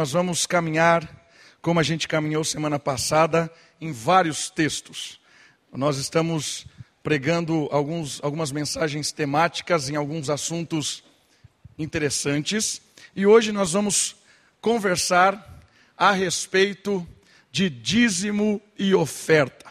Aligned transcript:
Nós 0.00 0.12
vamos 0.12 0.46
caminhar, 0.46 1.26
como 1.60 1.80
a 1.80 1.82
gente 1.82 2.06
caminhou 2.06 2.44
semana 2.44 2.78
passada, 2.78 3.52
em 3.80 3.90
vários 3.90 4.48
textos. 4.48 5.18
Nós 5.72 5.96
estamos 5.96 6.68
pregando 7.02 7.68
alguns, 7.72 8.22
algumas 8.22 8.52
mensagens 8.52 9.10
temáticas 9.10 9.90
em 9.90 9.96
alguns 9.96 10.30
assuntos 10.30 11.02
interessantes. 11.76 12.80
E 13.16 13.26
hoje 13.26 13.50
nós 13.50 13.72
vamos 13.72 14.14
conversar 14.60 15.66
a 15.96 16.12
respeito 16.12 17.04
de 17.50 17.68
dízimo 17.68 18.62
e 18.78 18.94
oferta. 18.94 19.66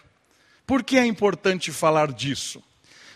Por 0.66 0.84
que 0.84 0.98
é 0.98 1.06
importante 1.06 1.72
falar 1.72 2.12
disso? 2.12 2.62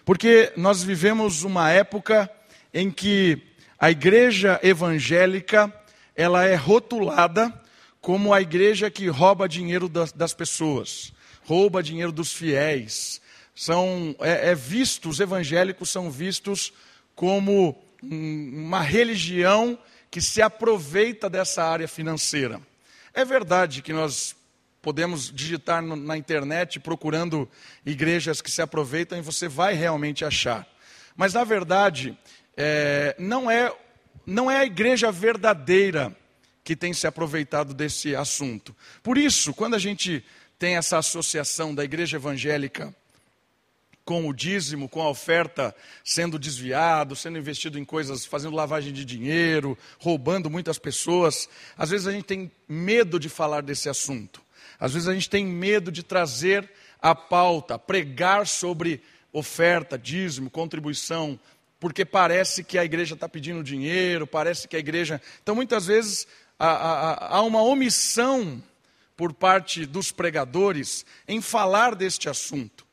Porque 0.05 0.53
nós 0.55 0.81
vivemos 0.81 1.43
uma 1.43 1.69
época 1.71 2.31
em 2.73 2.89
que 2.89 3.37
a 3.77 3.91
igreja 3.91 4.61
evangélica 4.63 5.80
ela 6.21 6.45
é 6.45 6.53
rotulada 6.53 7.51
como 7.99 8.31
a 8.31 8.39
igreja 8.39 8.91
que 8.91 9.07
rouba 9.07 9.49
dinheiro 9.49 9.89
das, 9.89 10.11
das 10.11 10.35
pessoas, 10.35 11.11
rouba 11.43 11.81
dinheiro 11.81 12.11
dos 12.11 12.31
fiéis. 12.31 13.19
São 13.55 14.15
é, 14.19 14.51
é 14.51 14.53
os 14.53 15.19
evangélicos 15.19 15.89
são 15.89 16.11
vistos 16.11 16.71
como 17.15 17.75
uma 18.03 18.81
religião 18.81 19.77
que 20.11 20.21
se 20.21 20.43
aproveita 20.43 21.27
dessa 21.27 21.63
área 21.63 21.87
financeira. 21.87 22.61
É 23.15 23.25
verdade 23.25 23.81
que 23.81 23.91
nós 23.91 24.35
podemos 24.79 25.31
digitar 25.31 25.81
na 25.81 26.17
internet 26.17 26.79
procurando 26.79 27.49
igrejas 27.83 28.41
que 28.41 28.51
se 28.51 28.61
aproveitam 28.61 29.17
e 29.17 29.21
você 29.21 29.47
vai 29.47 29.73
realmente 29.73 30.23
achar. 30.23 30.67
Mas 31.15 31.33
na 31.33 31.43
verdade, 31.43 32.15
é, 32.55 33.15
não 33.17 33.49
é 33.49 33.73
não 34.31 34.49
é 34.49 34.57
a 34.57 34.65
igreja 34.65 35.11
verdadeira 35.11 36.15
que 36.63 36.75
tem 36.75 36.93
se 36.93 37.05
aproveitado 37.05 37.73
desse 37.73 38.15
assunto. 38.15 38.75
Por 39.03 39.17
isso, 39.17 39.53
quando 39.53 39.75
a 39.75 39.79
gente 39.79 40.23
tem 40.57 40.77
essa 40.77 40.97
associação 40.97 41.73
da 41.75 41.83
igreja 41.83 42.17
evangélica 42.17 42.95
com 44.05 44.27
o 44.27 44.33
dízimo, 44.33 44.89
com 44.89 45.01
a 45.01 45.09
oferta 45.09 45.75
sendo 46.03 46.39
desviado, 46.39 47.15
sendo 47.15 47.37
investido 47.37 47.77
em 47.77 47.85
coisas, 47.85 48.25
fazendo 48.25 48.55
lavagem 48.55 48.93
de 48.93 49.03
dinheiro, 49.05 49.77
roubando 49.99 50.49
muitas 50.49 50.79
pessoas, 50.79 51.49
às 51.77 51.89
vezes 51.89 52.07
a 52.07 52.11
gente 52.11 52.25
tem 52.25 52.51
medo 52.67 53.19
de 53.19 53.29
falar 53.29 53.61
desse 53.61 53.89
assunto. 53.89 54.41
Às 54.79 54.93
vezes 54.93 55.07
a 55.07 55.13
gente 55.13 55.29
tem 55.29 55.45
medo 55.45 55.91
de 55.91 56.03
trazer 56.03 56.69
a 57.01 57.13
pauta, 57.13 57.77
pregar 57.77 58.47
sobre 58.47 59.01
oferta, 59.31 59.97
dízimo, 59.97 60.49
contribuição, 60.49 61.39
porque 61.81 62.05
parece 62.05 62.63
que 62.63 62.77
a 62.77 62.85
igreja 62.85 63.15
está 63.15 63.27
pedindo 63.27 63.63
dinheiro, 63.63 64.27
parece 64.27 64.67
que 64.67 64.75
a 64.75 64.79
igreja. 64.79 65.19
Então, 65.41 65.55
muitas 65.55 65.87
vezes, 65.87 66.27
há, 66.59 66.67
há, 66.67 67.37
há 67.37 67.41
uma 67.41 67.63
omissão 67.63 68.61
por 69.17 69.33
parte 69.33 69.83
dos 69.87 70.11
pregadores 70.11 71.03
em 71.27 71.41
falar 71.41 71.95
deste 71.95 72.29
assunto. 72.29 72.85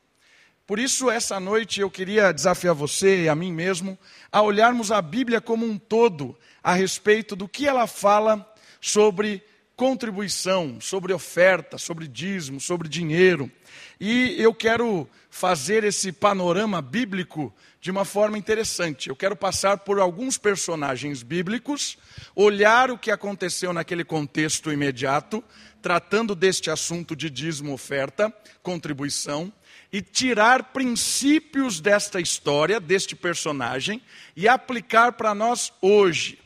Por 0.65 0.79
isso, 0.79 1.07
essa 1.07 1.39
noite 1.39 1.79
eu 1.79 1.89
queria 1.89 2.31
desafiar 2.31 2.73
você 2.73 3.25
e 3.25 3.29
a 3.29 3.35
mim 3.35 3.53
mesmo 3.53 3.95
a 4.31 4.41
olharmos 4.41 4.91
a 4.91 5.03
Bíblia 5.03 5.39
como 5.39 5.67
um 5.67 5.77
todo 5.77 6.35
a 6.63 6.73
respeito 6.73 7.35
do 7.35 7.47
que 7.47 7.67
ela 7.67 7.85
fala 7.85 8.51
sobre 8.81 9.43
contribuição, 9.79 10.77
sobre 10.81 11.13
oferta, 11.13 11.77
sobre 11.77 12.05
dízimo, 12.05 12.59
sobre 12.59 12.89
dinheiro. 12.89 13.49
E 13.97 14.35
eu 14.37 14.53
quero 14.53 15.07
fazer 15.29 15.85
esse 15.85 16.11
panorama 16.11 16.81
bíblico 16.81 17.53
de 17.79 17.89
uma 17.89 18.03
forma 18.03 18.37
interessante. 18.37 19.07
Eu 19.07 19.15
quero 19.15 19.37
passar 19.37 19.77
por 19.77 19.97
alguns 19.97 20.37
personagens 20.37 21.23
bíblicos, 21.23 21.97
olhar 22.35 22.91
o 22.91 22.97
que 22.97 23.09
aconteceu 23.09 23.71
naquele 23.71 24.03
contexto 24.03 24.69
imediato, 24.69 25.41
tratando 25.81 26.35
deste 26.35 26.69
assunto 26.69 27.15
de 27.15 27.29
dízimo, 27.29 27.71
oferta, 27.71 28.33
contribuição, 28.61 29.49
e 29.93 30.01
tirar 30.01 30.73
princípios 30.73 31.79
desta 31.79 32.19
história, 32.19 32.81
deste 32.81 33.15
personagem, 33.15 34.01
e 34.35 34.45
aplicar 34.45 35.13
para 35.13 35.33
nós 35.33 35.71
hoje. 35.81 36.37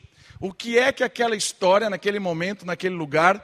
O 0.43 0.51
que 0.51 0.77
é 0.77 0.91
que 0.91 1.05
aquela 1.05 1.37
história, 1.37 1.89
naquele 1.89 2.19
momento, 2.19 2.65
naquele 2.65 2.95
lugar, 2.95 3.41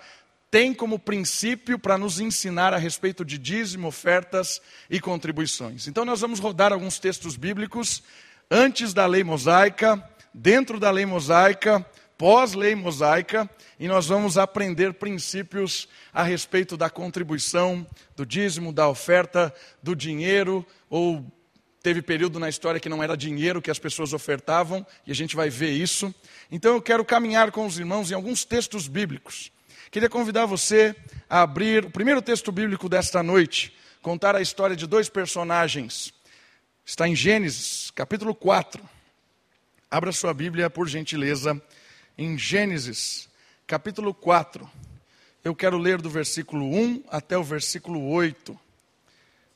tem 0.51 0.73
como 0.73 0.99
princípio 0.99 1.79
para 1.79 1.97
nos 1.97 2.19
ensinar 2.19 2.73
a 2.73 2.77
respeito 2.77 3.23
de 3.23 3.37
dízimo, 3.37 3.87
ofertas 3.87 4.61
e 4.89 4.99
contribuições. 4.99 5.87
Então, 5.87 6.03
nós 6.03 6.19
vamos 6.19 6.41
rodar 6.41 6.73
alguns 6.73 6.99
textos 6.99 7.37
bíblicos 7.37 8.03
antes 8.51 8.93
da 8.93 9.05
lei 9.05 9.23
mosaica, 9.23 10.03
dentro 10.33 10.77
da 10.77 10.91
lei 10.91 11.05
mosaica, 11.05 11.85
pós-lei 12.17 12.75
mosaica, 12.75 13.49
e 13.79 13.87
nós 13.87 14.07
vamos 14.07 14.37
aprender 14.37 14.95
princípios 14.95 15.87
a 16.11 16.21
respeito 16.21 16.75
da 16.75 16.89
contribuição, 16.89 17.87
do 18.13 18.25
dízimo, 18.25 18.73
da 18.73 18.89
oferta, 18.89 19.55
do 19.81 19.95
dinheiro, 19.95 20.67
ou 20.89 21.25
teve 21.81 22.01
período 22.01 22.39
na 22.39 22.49
história 22.49 22.79
que 22.79 22.89
não 22.89 23.01
era 23.01 23.15
dinheiro 23.15 23.61
que 23.61 23.71
as 23.71 23.79
pessoas 23.79 24.13
ofertavam, 24.13 24.85
e 25.05 25.11
a 25.11 25.15
gente 25.15 25.35
vai 25.35 25.49
ver 25.49 25.71
isso. 25.71 26.13
Então, 26.51 26.75
eu 26.75 26.81
quero 26.81 27.05
caminhar 27.05 27.51
com 27.51 27.65
os 27.65 27.79
irmãos 27.79 28.11
em 28.11 28.13
alguns 28.13 28.43
textos 28.43 28.87
bíblicos 28.87 29.51
Queria 29.91 30.07
convidar 30.07 30.45
você 30.45 30.95
a 31.27 31.41
abrir 31.41 31.85
o 31.85 31.89
primeiro 31.89 32.21
texto 32.21 32.51
bíblico 32.51 32.87
desta 32.87 33.23
noite, 33.23 33.75
contar 34.03 34.35
a 34.35 34.41
história 34.41 34.75
de 34.75 34.85
dois 34.85 35.09
personagens. 35.09 36.13
Está 36.85 37.07
em 37.07 37.15
Gênesis, 37.15 37.89
capítulo 37.95 38.35
4. 38.35 38.87
Abra 39.89 40.11
sua 40.11 40.31
Bíblia, 40.31 40.69
por 40.69 40.87
gentileza, 40.87 41.59
em 42.15 42.37
Gênesis, 42.37 43.27
capítulo 43.65 44.13
4. 44.13 44.69
Eu 45.43 45.55
quero 45.55 45.75
ler 45.75 45.99
do 45.99 46.09
versículo 46.09 46.65
1 46.65 47.05
até 47.09 47.35
o 47.35 47.43
versículo 47.43 48.11
8. 48.11 48.59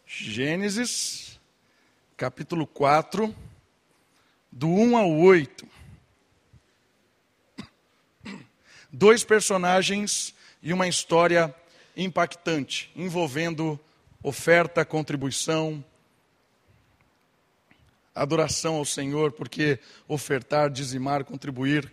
Gênesis, 0.08 1.33
capítulo 2.24 2.66
4, 2.66 3.36
do 4.50 4.70
1 4.70 4.96
ao 4.96 5.12
8. 5.12 5.68
dois 8.90 9.26
personagens 9.26 10.34
e 10.62 10.72
uma 10.72 10.88
história 10.88 11.54
impactante, 11.98 12.90
envolvendo 12.96 13.78
oferta, 14.24 14.86
contribuição, 14.86 15.84
adoração 18.16 18.76
ao 18.76 18.86
Senhor, 18.86 19.34
porque 19.34 19.78
ofertar, 20.08 20.70
dizimar, 20.70 21.26
contribuir 21.26 21.92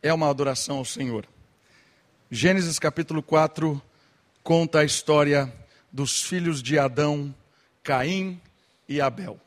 é 0.00 0.14
uma 0.14 0.30
adoração 0.30 0.76
ao 0.76 0.84
Senhor. 0.84 1.26
Gênesis 2.30 2.78
capítulo 2.78 3.20
4 3.20 3.82
conta 4.44 4.78
a 4.78 4.84
história 4.84 5.52
dos 5.90 6.22
filhos 6.22 6.62
de 6.62 6.78
Adão, 6.78 7.34
Caim 7.82 8.40
e 8.88 9.00
Abel. 9.00 9.40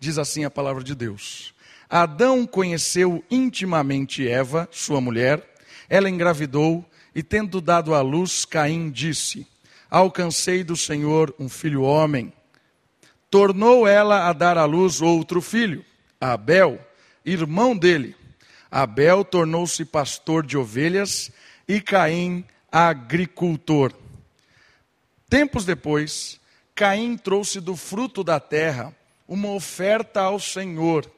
Diz 0.00 0.18
assim 0.18 0.44
a 0.44 0.50
palavra 0.50 0.84
de 0.84 0.94
Deus: 0.94 1.54
Adão 1.88 2.46
conheceu 2.46 3.24
intimamente 3.30 4.28
Eva, 4.28 4.68
sua 4.70 5.00
mulher, 5.00 5.42
ela 5.88 6.08
engravidou 6.08 6.84
e, 7.14 7.22
tendo 7.22 7.60
dado 7.60 7.94
à 7.94 8.00
luz, 8.00 8.44
Caim 8.44 8.90
disse: 8.90 9.46
Alcancei 9.90 10.62
do 10.62 10.76
Senhor 10.76 11.34
um 11.38 11.48
filho 11.48 11.82
homem. 11.82 12.32
Tornou 13.30 13.86
ela 13.86 14.28
a 14.28 14.32
dar 14.32 14.56
à 14.56 14.64
luz 14.64 15.02
outro 15.02 15.40
filho, 15.40 15.84
Abel, 16.20 16.80
irmão 17.24 17.76
dele. 17.76 18.14
Abel 18.70 19.24
tornou-se 19.24 19.84
pastor 19.84 20.46
de 20.46 20.56
ovelhas 20.56 21.30
e 21.66 21.80
Caim 21.80 22.44
agricultor. 22.70 23.92
Tempos 25.28 25.64
depois, 25.64 26.38
Caim 26.74 27.16
trouxe 27.16 27.60
do 27.60 27.74
fruto 27.76 28.22
da 28.22 28.38
terra 28.38 28.94
uma 29.28 29.50
oferta 29.52 30.22
ao 30.22 30.40
Senhor. 30.40 31.08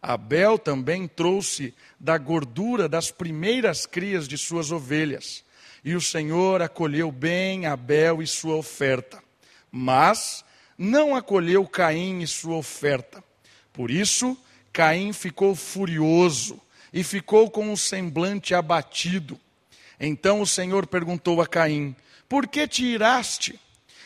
Abel 0.00 0.58
também 0.58 1.06
trouxe 1.06 1.74
da 2.00 2.16
gordura 2.16 2.88
das 2.88 3.10
primeiras 3.10 3.84
crias 3.84 4.26
de 4.26 4.38
suas 4.38 4.72
ovelhas. 4.72 5.44
E 5.84 5.94
o 5.94 6.00
Senhor 6.00 6.62
acolheu 6.62 7.12
bem 7.12 7.66
Abel 7.66 8.22
e 8.22 8.26
sua 8.26 8.56
oferta, 8.56 9.22
mas 9.70 10.42
não 10.78 11.14
acolheu 11.14 11.66
Caim 11.66 12.20
e 12.20 12.26
sua 12.26 12.56
oferta. 12.56 13.22
Por 13.70 13.90
isso, 13.90 14.36
Caim 14.72 15.12
ficou 15.12 15.54
furioso 15.54 16.58
e 16.90 17.04
ficou 17.04 17.50
com 17.50 17.70
o 17.70 17.76
semblante 17.76 18.54
abatido. 18.54 19.38
Então 20.00 20.40
o 20.40 20.46
Senhor 20.46 20.86
perguntou 20.86 21.42
a 21.42 21.46
Caim: 21.46 21.94
Por 22.28 22.46
que 22.46 22.66
te 22.66 22.84
iraste? 22.84 23.60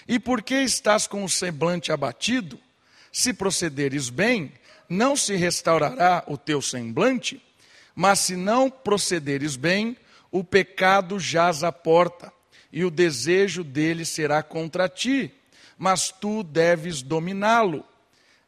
E 0.06 0.18
por 0.18 0.42
que 0.42 0.54
estás 0.54 1.06
com 1.06 1.22
o 1.22 1.28
semblante 1.28 1.92
abatido? 1.92 2.58
Se 3.12 3.32
procederes 3.32 4.10
bem, 4.10 4.52
não 4.88 5.16
se 5.16 5.36
restaurará 5.36 6.24
o 6.26 6.36
teu 6.36 6.62
semblante? 6.62 7.42
Mas 7.94 8.20
se 8.20 8.36
não 8.36 8.70
procederes 8.70 9.56
bem, 9.56 9.96
o 10.30 10.44
pecado 10.44 11.18
jaz 11.18 11.64
à 11.64 11.72
porta, 11.72 12.32
e 12.72 12.84
o 12.84 12.90
desejo 12.90 13.64
dele 13.64 14.04
será 14.04 14.42
contra 14.42 14.88
ti, 14.88 15.32
mas 15.76 16.10
tu 16.10 16.42
deves 16.42 17.02
dominá-lo. 17.02 17.84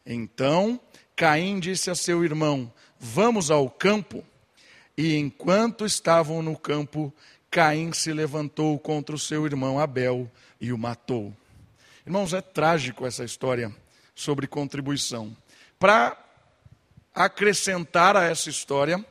Então 0.04 0.78
Caim 1.16 1.58
disse 1.58 1.90
a 1.90 1.94
seu 1.94 2.24
irmão: 2.24 2.72
Vamos 2.98 3.50
ao 3.50 3.68
campo. 3.68 4.24
E 4.96 5.16
enquanto 5.16 5.86
estavam 5.86 6.42
no 6.42 6.56
campo, 6.56 7.12
Caim 7.50 7.92
se 7.92 8.12
levantou 8.12 8.78
contra 8.78 9.14
o 9.14 9.18
seu 9.18 9.46
irmão 9.46 9.78
Abel 9.78 10.30
e 10.60 10.72
o 10.72 10.78
matou. 10.78 11.34
Irmãos, 12.06 12.34
é 12.34 12.40
trágico 12.40 13.06
essa 13.06 13.24
história 13.24 13.74
sobre 14.20 14.46
contribuição. 14.46 15.34
Para 15.78 16.14
acrescentar 17.14 18.18
a 18.18 18.24
essa 18.24 18.50
história, 18.50 19.02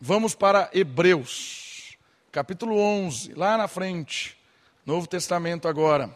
vamos 0.00 0.34
para 0.34 0.68
Hebreus, 0.74 1.96
capítulo 2.32 2.76
11, 2.76 3.34
lá 3.34 3.56
na 3.56 3.68
frente, 3.68 4.36
Novo 4.84 5.06
Testamento 5.06 5.68
agora. 5.68 6.10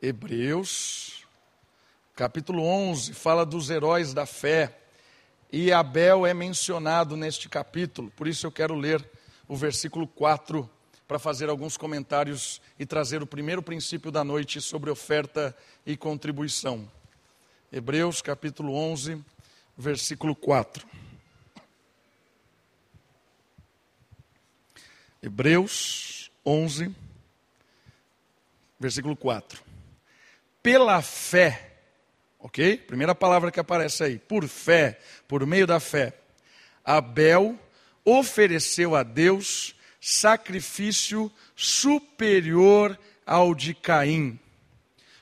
Hebreus, 0.00 1.26
capítulo 2.14 2.62
11, 2.64 3.12
fala 3.12 3.44
dos 3.44 3.68
heróis 3.68 4.14
da 4.14 4.24
fé. 4.24 4.78
E 5.50 5.72
Abel 5.72 6.24
é 6.24 6.32
mencionado 6.32 7.16
neste 7.16 7.48
capítulo, 7.48 8.12
por 8.12 8.28
isso 8.28 8.46
eu 8.46 8.52
quero 8.52 8.76
ler 8.76 9.04
o 9.48 9.56
versículo 9.56 10.06
4 10.06 10.70
para 11.06 11.18
fazer 11.18 11.48
alguns 11.48 11.76
comentários 11.76 12.60
e 12.78 12.86
trazer 12.86 13.22
o 13.22 13.26
primeiro 13.26 13.62
princípio 13.62 14.10
da 14.10 14.24
noite 14.24 14.60
sobre 14.60 14.90
oferta 14.90 15.56
e 15.84 15.96
contribuição. 15.96 16.90
Hebreus 17.70 18.22
capítulo 18.22 18.74
11, 18.74 19.22
versículo 19.76 20.34
4. 20.34 20.86
Hebreus 25.22 26.30
11, 26.44 26.94
versículo 28.78 29.16
4. 29.16 29.62
Pela 30.62 31.02
fé, 31.02 31.76
ok? 32.38 32.78
Primeira 32.78 33.14
palavra 33.14 33.50
que 33.50 33.60
aparece 33.60 34.04
aí, 34.04 34.18
por 34.18 34.46
fé, 34.46 34.98
por 35.28 35.44
meio 35.46 35.66
da 35.66 35.80
fé. 35.80 36.14
Abel 36.84 37.58
ofereceu 38.04 38.94
a 38.94 39.02
Deus 39.02 39.74
sacrifício 40.06 41.32
superior 41.56 42.98
ao 43.24 43.54
de 43.54 43.72
Caim, 43.72 44.38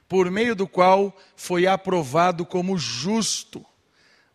por 0.09 0.29
meio 0.29 0.57
do 0.57 0.67
qual 0.67 1.17
foi 1.37 1.69
aprovado 1.69 2.45
como 2.45 2.77
justo, 2.77 3.65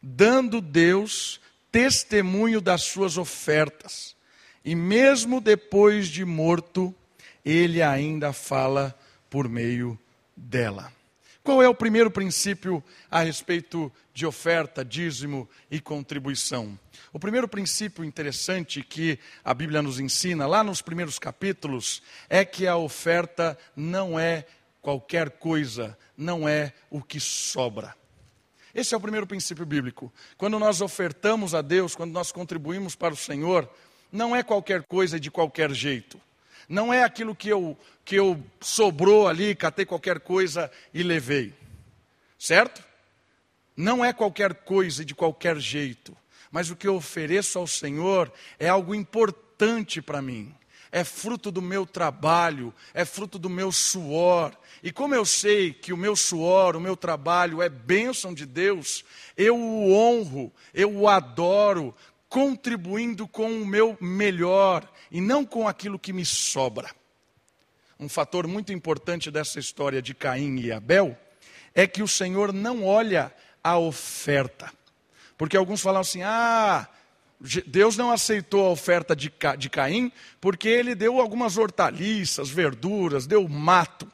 dando 0.01 0.61
Deus 0.61 1.41
testemunho 1.69 2.61
das 2.61 2.83
suas 2.83 3.17
ofertas. 3.17 4.15
E 4.63 4.73
mesmo 4.73 5.41
depois 5.41 6.07
de 6.07 6.23
morto, 6.23 6.95
ele 7.43 7.81
ainda 7.81 8.31
fala 8.31 8.97
por 9.29 9.49
meio 9.49 9.99
dela. 10.33 10.93
Qual 11.43 11.61
é 11.61 11.67
o 11.67 11.75
primeiro 11.75 12.09
princípio 12.09 12.81
a 13.11 13.21
respeito 13.21 13.91
de 14.13 14.25
oferta, 14.25 14.83
dízimo 14.83 15.47
e 15.69 15.81
contribuição? 15.81 16.79
O 17.17 17.19
primeiro 17.19 17.47
princípio 17.47 18.05
interessante 18.05 18.83
que 18.83 19.17
a 19.43 19.51
Bíblia 19.51 19.81
nos 19.81 19.99
ensina, 19.99 20.45
lá 20.45 20.63
nos 20.63 20.83
primeiros 20.83 21.17
capítulos, 21.17 22.03
é 22.29 22.45
que 22.45 22.67
a 22.67 22.77
oferta 22.77 23.57
não 23.75 24.19
é 24.19 24.45
qualquer 24.83 25.31
coisa, 25.31 25.97
não 26.15 26.47
é 26.47 26.73
o 26.91 27.01
que 27.01 27.19
sobra. 27.19 27.95
Esse 28.71 28.93
é 28.93 28.97
o 28.97 29.01
primeiro 29.01 29.25
princípio 29.25 29.65
bíblico. 29.65 30.13
Quando 30.37 30.59
nós 30.59 30.79
ofertamos 30.79 31.55
a 31.55 31.63
Deus, 31.63 31.95
quando 31.95 32.11
nós 32.11 32.31
contribuímos 32.31 32.93
para 32.93 33.15
o 33.15 33.17
Senhor, 33.17 33.67
não 34.11 34.35
é 34.35 34.43
qualquer 34.43 34.83
coisa 34.83 35.19
de 35.19 35.31
qualquer 35.31 35.71
jeito. 35.71 36.21
Não 36.69 36.93
é 36.93 37.03
aquilo 37.03 37.35
que 37.35 37.49
eu, 37.49 37.75
que 38.05 38.13
eu 38.13 38.39
sobrou 38.61 39.27
ali, 39.27 39.55
catei 39.55 39.87
qualquer 39.87 40.19
coisa 40.19 40.69
e 40.93 41.01
levei. 41.01 41.51
Certo? 42.37 42.83
Não 43.75 44.05
é 44.05 44.13
qualquer 44.13 44.53
coisa 44.53 45.03
de 45.03 45.15
qualquer 45.15 45.57
jeito. 45.57 46.15
Mas 46.57 46.71
o 46.71 46.75
que 46.75 46.87
eu 46.87 46.95
ofereço 46.95 47.59
ao 47.59 47.67
Senhor 47.67 48.33
é 48.57 48.67
algo 48.67 48.95
importante 48.95 50.01
para 50.01 50.23
mim. 50.23 50.55
É 50.91 51.03
fruto 51.03 51.51
do 51.51 51.61
meu 51.61 51.85
trabalho, 51.85 52.73
é 52.95 53.05
fruto 53.05 53.37
do 53.37 53.47
meu 53.47 53.71
suor. 53.71 54.57
E 54.81 54.91
como 54.91 55.13
eu 55.13 55.23
sei 55.23 55.71
que 55.71 55.93
o 55.93 55.97
meu 55.97 56.15
suor, 56.15 56.75
o 56.75 56.81
meu 56.81 56.97
trabalho 56.97 57.61
é 57.61 57.69
bênção 57.69 58.33
de 58.33 58.43
Deus, 58.43 59.05
eu 59.37 59.55
o 59.55 59.93
honro, 59.93 60.51
eu 60.73 60.91
o 60.91 61.07
adoro, 61.07 61.93
contribuindo 62.27 63.27
com 63.27 63.61
o 63.61 63.63
meu 63.63 63.95
melhor 64.01 64.91
e 65.11 65.21
não 65.21 65.45
com 65.45 65.67
aquilo 65.67 65.99
que 65.99 66.11
me 66.11 66.25
sobra. 66.25 66.89
Um 67.99 68.09
fator 68.09 68.47
muito 68.47 68.73
importante 68.73 69.29
dessa 69.29 69.59
história 69.59 70.01
de 70.01 70.15
Caim 70.15 70.57
e 70.57 70.71
Abel 70.71 71.15
é 71.75 71.85
que 71.85 72.01
o 72.01 72.07
Senhor 72.07 72.51
não 72.51 72.83
olha 72.83 73.31
a 73.63 73.77
oferta. 73.77 74.75
Porque 75.37 75.57
alguns 75.57 75.81
falam 75.81 76.01
assim: 76.01 76.23
ah, 76.23 76.87
Deus 77.65 77.95
não 77.95 78.11
aceitou 78.11 78.65
a 78.65 78.71
oferta 78.71 79.15
de, 79.15 79.29
Ca, 79.29 79.55
de 79.55 79.69
Caim 79.69 80.11
porque 80.41 80.67
ele 80.67 80.95
deu 80.95 81.19
algumas 81.19 81.57
hortaliças, 81.57 82.49
verduras, 82.49 83.27
deu 83.27 83.47
mato. 83.47 84.11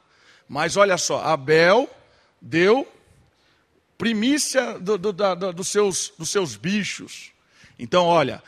Mas 0.48 0.76
olha 0.76 0.98
só, 0.98 1.24
Abel 1.24 1.90
deu 2.42 2.88
primícia 3.98 4.78
do, 4.80 4.98
do, 4.98 5.14
do, 5.14 5.54
dos, 5.54 5.68
seus, 5.70 6.14
dos 6.18 6.30
seus 6.30 6.58
bichos. 6.58 7.32
Então, 7.80 8.06
olha, 8.06 8.44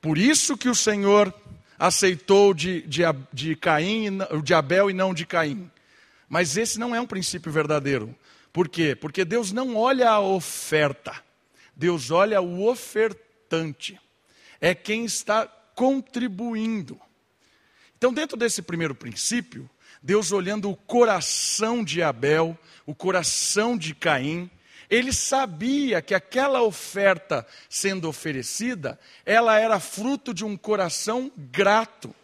por 0.00 0.18
isso 0.18 0.56
que 0.56 0.68
o 0.68 0.74
Senhor 0.74 1.32
aceitou 1.78 2.52
de, 2.52 2.82
de, 2.82 3.02
de 3.32 3.56
Caim, 3.56 4.18
de 4.42 4.52
Abel 4.52 4.90
e 4.90 4.92
não 4.92 5.14
de 5.14 5.24
Caim. 5.24 5.70
Mas 6.28 6.56
esse 6.56 6.78
não 6.78 6.94
é 6.94 7.00
um 7.00 7.06
princípio 7.06 7.52
verdadeiro. 7.52 8.14
Por 8.52 8.68
quê? 8.68 8.94
Porque 8.94 9.24
Deus 9.24 9.52
não 9.52 9.76
olha 9.76 10.10
a 10.10 10.20
oferta, 10.20 11.14
Deus 11.82 12.12
olha 12.12 12.40
o 12.40 12.64
ofertante. 12.68 14.00
É 14.60 14.72
quem 14.72 15.04
está 15.04 15.48
contribuindo. 15.74 16.96
Então, 17.98 18.14
dentro 18.14 18.36
desse 18.36 18.62
primeiro 18.62 18.94
princípio, 18.94 19.68
Deus 20.00 20.30
olhando 20.30 20.70
o 20.70 20.76
coração 20.76 21.82
de 21.82 22.00
Abel, 22.00 22.56
o 22.86 22.94
coração 22.94 23.76
de 23.76 23.96
Caim, 23.96 24.48
ele 24.88 25.12
sabia 25.12 26.00
que 26.00 26.14
aquela 26.14 26.62
oferta 26.62 27.44
sendo 27.68 28.08
oferecida, 28.08 28.96
ela 29.26 29.58
era 29.58 29.80
fruto 29.80 30.32
de 30.32 30.44
um 30.44 30.56
coração 30.56 31.32
grato, 31.36 32.14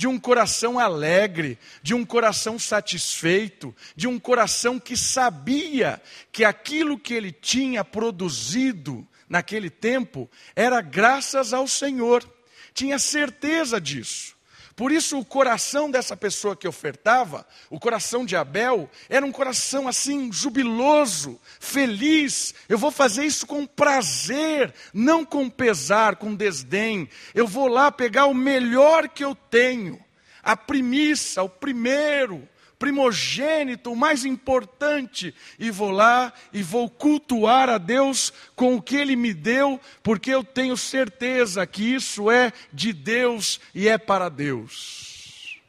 de 0.00 0.08
um 0.08 0.18
coração 0.18 0.78
alegre, 0.78 1.58
de 1.82 1.92
um 1.92 2.06
coração 2.06 2.58
satisfeito, 2.58 3.76
de 3.94 4.08
um 4.08 4.18
coração 4.18 4.80
que 4.80 4.96
sabia 4.96 6.00
que 6.32 6.42
aquilo 6.42 6.98
que 6.98 7.12
ele 7.12 7.30
tinha 7.30 7.84
produzido 7.84 9.06
naquele 9.28 9.68
tempo 9.68 10.26
era 10.56 10.80
graças 10.80 11.52
ao 11.52 11.68
Senhor. 11.68 12.26
Tinha 12.72 12.98
certeza 12.98 13.78
disso. 13.78 14.34
Por 14.80 14.92
isso, 14.92 15.18
o 15.18 15.24
coração 15.26 15.90
dessa 15.90 16.16
pessoa 16.16 16.56
que 16.56 16.66
ofertava, 16.66 17.46
o 17.68 17.78
coração 17.78 18.24
de 18.24 18.34
Abel, 18.34 18.88
era 19.10 19.26
um 19.26 19.30
coração 19.30 19.86
assim, 19.86 20.32
jubiloso, 20.32 21.38
feliz. 21.60 22.54
Eu 22.66 22.78
vou 22.78 22.90
fazer 22.90 23.26
isso 23.26 23.46
com 23.46 23.66
prazer, 23.66 24.72
não 24.94 25.22
com 25.22 25.50
pesar, 25.50 26.16
com 26.16 26.34
desdém. 26.34 27.10
Eu 27.34 27.46
vou 27.46 27.68
lá 27.68 27.92
pegar 27.92 28.24
o 28.24 28.32
melhor 28.32 29.06
que 29.06 29.22
eu 29.22 29.34
tenho, 29.34 30.02
a 30.42 30.56
primícia, 30.56 31.42
o 31.42 31.48
primeiro, 31.50 32.48
primogênito, 32.80 33.92
o 33.92 33.96
mais 33.96 34.24
importante, 34.24 35.34
e 35.58 35.70
vou 35.70 35.90
lá 35.90 36.32
e 36.50 36.62
vou 36.62 36.88
cultuar 36.88 37.68
a 37.68 37.76
Deus 37.76 38.32
com 38.56 38.74
o 38.74 38.82
que 38.82 38.96
Ele 38.96 39.14
me 39.14 39.34
deu, 39.34 39.78
porque 40.02 40.30
eu 40.30 40.42
tenho 40.42 40.76
certeza 40.78 41.66
que 41.66 41.82
isso 41.94 42.30
é 42.30 42.50
de 42.72 42.94
Deus 42.94 43.60
e 43.74 43.86
é 43.86 43.98
para 43.98 44.30
Deus. 44.30 45.60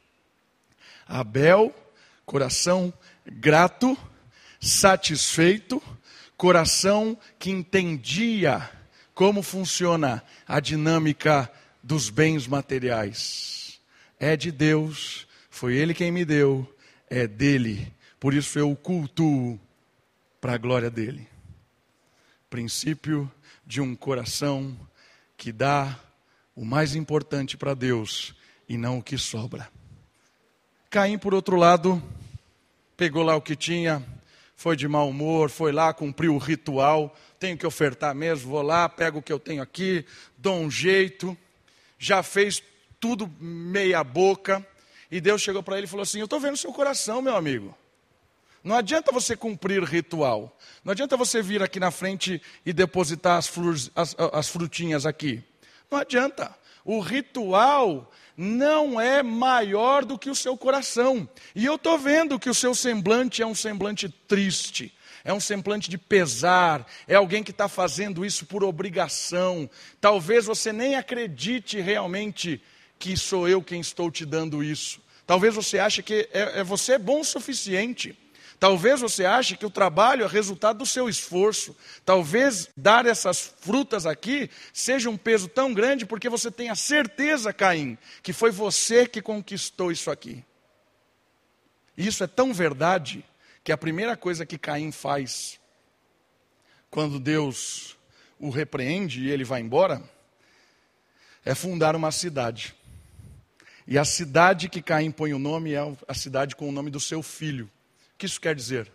Abel, 1.06 1.74
coração 2.24 2.90
grato, 3.26 3.96
satisfeito, 4.58 5.82
coração 6.34 7.16
que 7.38 7.50
entendia 7.50 8.70
como 9.14 9.42
funciona 9.42 10.24
a 10.48 10.60
dinâmica 10.60 11.52
dos 11.82 12.08
bens 12.08 12.46
materiais. 12.46 13.78
É 14.18 14.34
de 14.34 14.50
Deus, 14.50 15.26
foi 15.50 15.74
Ele 15.76 15.92
quem 15.92 16.10
me 16.10 16.24
deu, 16.24 16.71
é 17.14 17.26
dele, 17.26 17.92
por 18.18 18.32
isso 18.32 18.58
eu 18.58 18.70
o 18.70 18.76
cultuo 18.76 19.60
para 20.40 20.54
a 20.54 20.56
glória 20.56 20.90
dele. 20.90 21.28
Princípio 22.48 23.30
de 23.66 23.82
um 23.82 23.94
coração 23.94 24.74
que 25.36 25.52
dá 25.52 26.00
o 26.56 26.64
mais 26.64 26.94
importante 26.94 27.54
para 27.54 27.74
Deus 27.74 28.34
e 28.66 28.78
não 28.78 28.96
o 28.96 29.02
que 29.02 29.18
sobra. 29.18 29.68
Caim, 30.88 31.18
por 31.18 31.34
outro 31.34 31.56
lado, 31.56 32.02
pegou 32.96 33.22
lá 33.22 33.36
o 33.36 33.42
que 33.42 33.56
tinha, 33.56 34.02
foi 34.56 34.74
de 34.74 34.88
mau 34.88 35.10
humor, 35.10 35.50
foi 35.50 35.70
lá, 35.70 35.92
cumpriu 35.92 36.34
o 36.34 36.38
ritual, 36.38 37.14
tenho 37.38 37.58
que 37.58 37.66
ofertar 37.66 38.14
mesmo, 38.14 38.52
vou 38.52 38.62
lá, 38.62 38.88
pego 38.88 39.18
o 39.18 39.22
que 39.22 39.32
eu 39.32 39.38
tenho 39.38 39.60
aqui, 39.60 40.06
dou 40.38 40.58
um 40.58 40.70
jeito, 40.70 41.36
já 41.98 42.22
fez 42.22 42.62
tudo 42.98 43.30
meia 43.38 44.02
boca, 44.02 44.66
e 45.12 45.20
Deus 45.20 45.42
chegou 45.42 45.62
para 45.62 45.76
ele 45.76 45.84
e 45.84 45.88
falou 45.88 46.02
assim: 46.02 46.20
Eu 46.20 46.24
estou 46.24 46.40
vendo 46.40 46.56
seu 46.56 46.72
coração, 46.72 47.20
meu 47.20 47.36
amigo. 47.36 47.76
Não 48.64 48.76
adianta 48.76 49.12
você 49.12 49.36
cumprir 49.36 49.82
ritual. 49.84 50.56
Não 50.82 50.92
adianta 50.92 51.18
você 51.18 51.42
vir 51.42 51.62
aqui 51.62 51.78
na 51.78 51.90
frente 51.90 52.40
e 52.64 52.72
depositar 52.72 53.36
as, 53.36 53.50
as, 53.94 54.16
as 54.18 54.48
frutinhas 54.48 55.04
aqui. 55.04 55.44
Não 55.90 55.98
adianta. 55.98 56.56
o 56.82 56.98
ritual 56.98 58.10
não 58.34 58.98
é 58.98 59.22
maior 59.22 60.02
do 60.02 60.18
que 60.18 60.30
o 60.30 60.34
seu 60.34 60.56
coração. 60.56 61.28
E 61.54 61.66
eu 61.66 61.74
estou 61.74 61.98
vendo 61.98 62.38
que 62.38 62.48
o 62.48 62.54
seu 62.54 62.74
semblante 62.74 63.42
é 63.42 63.46
um 63.46 63.54
semblante 63.54 64.08
triste, 64.08 64.96
é 65.22 65.34
um 65.34 65.40
semblante 65.40 65.90
de 65.90 65.98
pesar, 65.98 66.86
é 67.06 67.16
alguém 67.16 67.42
que 67.42 67.50
está 67.50 67.68
fazendo 67.68 68.24
isso 68.24 68.46
por 68.46 68.64
obrigação. 68.64 69.68
Talvez 70.00 70.46
você 70.46 70.72
nem 70.72 70.94
acredite 70.94 71.78
realmente 71.80 72.62
que 73.02 73.16
sou 73.16 73.48
eu 73.48 73.60
quem 73.60 73.80
estou 73.80 74.12
te 74.12 74.24
dando 74.24 74.62
isso. 74.62 75.00
Talvez 75.26 75.56
você 75.56 75.76
ache 75.80 76.04
que 76.04 76.28
é, 76.32 76.60
é 76.60 76.62
você 76.62 76.92
é 76.92 76.98
bom 77.00 77.18
o 77.18 77.24
suficiente. 77.24 78.16
Talvez 78.60 79.00
você 79.00 79.24
ache 79.24 79.56
que 79.56 79.66
o 79.66 79.70
trabalho 79.70 80.24
é 80.24 80.28
resultado 80.28 80.78
do 80.78 80.86
seu 80.86 81.08
esforço. 81.08 81.76
Talvez 82.04 82.68
dar 82.76 83.04
essas 83.04 83.52
frutas 83.60 84.06
aqui 84.06 84.48
seja 84.72 85.10
um 85.10 85.16
peso 85.16 85.48
tão 85.48 85.74
grande 85.74 86.06
porque 86.06 86.28
você 86.28 86.48
tem 86.48 86.70
a 86.70 86.76
certeza, 86.76 87.52
Caim, 87.52 87.98
que 88.22 88.32
foi 88.32 88.52
você 88.52 89.04
que 89.04 89.20
conquistou 89.20 89.90
isso 89.90 90.08
aqui. 90.08 90.44
Isso 91.98 92.22
é 92.22 92.28
tão 92.28 92.54
verdade 92.54 93.24
que 93.64 93.72
a 93.72 93.76
primeira 93.76 94.16
coisa 94.16 94.46
que 94.46 94.56
Caim 94.56 94.92
faz 94.92 95.58
quando 96.88 97.18
Deus 97.18 97.96
o 98.38 98.48
repreende 98.48 99.24
e 99.24 99.30
ele 99.32 99.42
vai 99.42 99.60
embora 99.60 100.00
é 101.44 101.52
fundar 101.52 101.96
uma 101.96 102.12
cidade. 102.12 102.76
E 103.86 103.98
a 103.98 104.04
cidade 104.04 104.68
que 104.68 104.80
Caim 104.82 105.10
põe 105.10 105.34
o 105.34 105.38
nome 105.38 105.72
é 105.72 105.96
a 106.08 106.14
cidade 106.14 106.54
com 106.54 106.68
o 106.68 106.72
nome 106.72 106.90
do 106.90 107.00
seu 107.00 107.22
filho 107.22 107.70
que 108.22 108.26
isso 108.26 108.40
quer 108.40 108.54
dizer? 108.54 108.88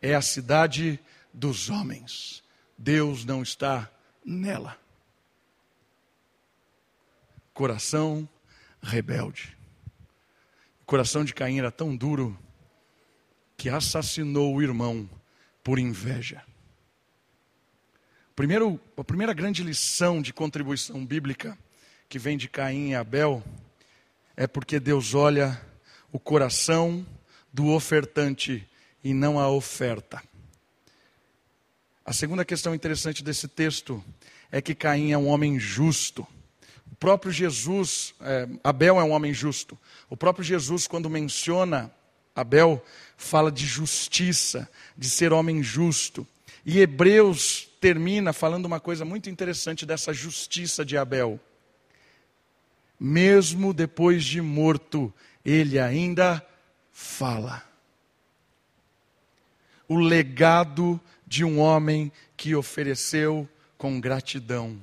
É 0.00 0.14
a 0.14 0.22
cidade 0.22 1.00
dos 1.34 1.68
homens. 1.68 2.44
Deus 2.78 3.24
não 3.24 3.42
está 3.42 3.90
nela. 4.24 4.78
Coração 7.52 8.28
rebelde. 8.80 9.58
O 10.80 10.84
coração 10.84 11.24
de 11.24 11.34
Caim 11.34 11.58
era 11.58 11.72
tão 11.72 11.96
duro 11.96 12.38
que 13.56 13.68
assassinou 13.68 14.54
o 14.54 14.62
irmão 14.62 15.10
por 15.64 15.76
inveja. 15.76 16.44
Primeiro, 18.36 18.80
a 18.96 19.02
primeira 19.02 19.34
grande 19.34 19.64
lição 19.64 20.22
de 20.22 20.32
contribuição 20.32 21.04
bíblica 21.04 21.58
que 22.08 22.16
vem 22.16 22.36
de 22.36 22.48
Caim 22.48 22.90
e 22.90 22.94
Abel 22.94 23.42
é 24.36 24.46
porque 24.46 24.78
Deus 24.78 25.14
olha 25.14 25.60
o 26.12 26.18
coração 26.18 27.06
do 27.52 27.68
ofertante 27.68 28.68
e 29.02 29.14
não 29.14 29.38
a 29.38 29.48
oferta. 29.48 30.22
A 32.04 32.12
segunda 32.12 32.44
questão 32.44 32.74
interessante 32.74 33.24
desse 33.24 33.48
texto 33.48 34.04
é 34.52 34.60
que 34.60 34.74
Caim 34.74 35.12
é 35.12 35.18
um 35.18 35.26
homem 35.28 35.58
justo. 35.58 36.26
O 36.92 36.94
próprio 36.94 37.32
Jesus, 37.32 38.14
é, 38.20 38.48
Abel 38.62 39.00
é 39.00 39.04
um 39.04 39.10
homem 39.10 39.32
justo. 39.32 39.78
O 40.08 40.16
próprio 40.16 40.44
Jesus, 40.44 40.86
quando 40.86 41.10
menciona 41.10 41.90
Abel, 42.34 42.84
fala 43.16 43.50
de 43.50 43.66
justiça, 43.66 44.68
de 44.96 45.08
ser 45.08 45.32
homem 45.32 45.62
justo. 45.62 46.26
E 46.64 46.78
Hebreus 46.78 47.68
termina 47.80 48.32
falando 48.32 48.66
uma 48.66 48.80
coisa 48.80 49.04
muito 49.04 49.30
interessante 49.30 49.86
dessa 49.86 50.12
justiça 50.12 50.84
de 50.84 50.96
Abel. 50.96 51.40
Mesmo 52.98 53.74
depois 53.74 54.24
de 54.24 54.40
morto, 54.40 55.12
ele 55.44 55.78
ainda 55.78 56.44
fala. 56.90 57.62
O 59.88 59.96
legado 59.96 61.00
de 61.26 61.44
um 61.44 61.60
homem 61.60 62.10
que 62.36 62.54
ofereceu 62.54 63.48
com 63.76 64.00
gratidão. 64.00 64.80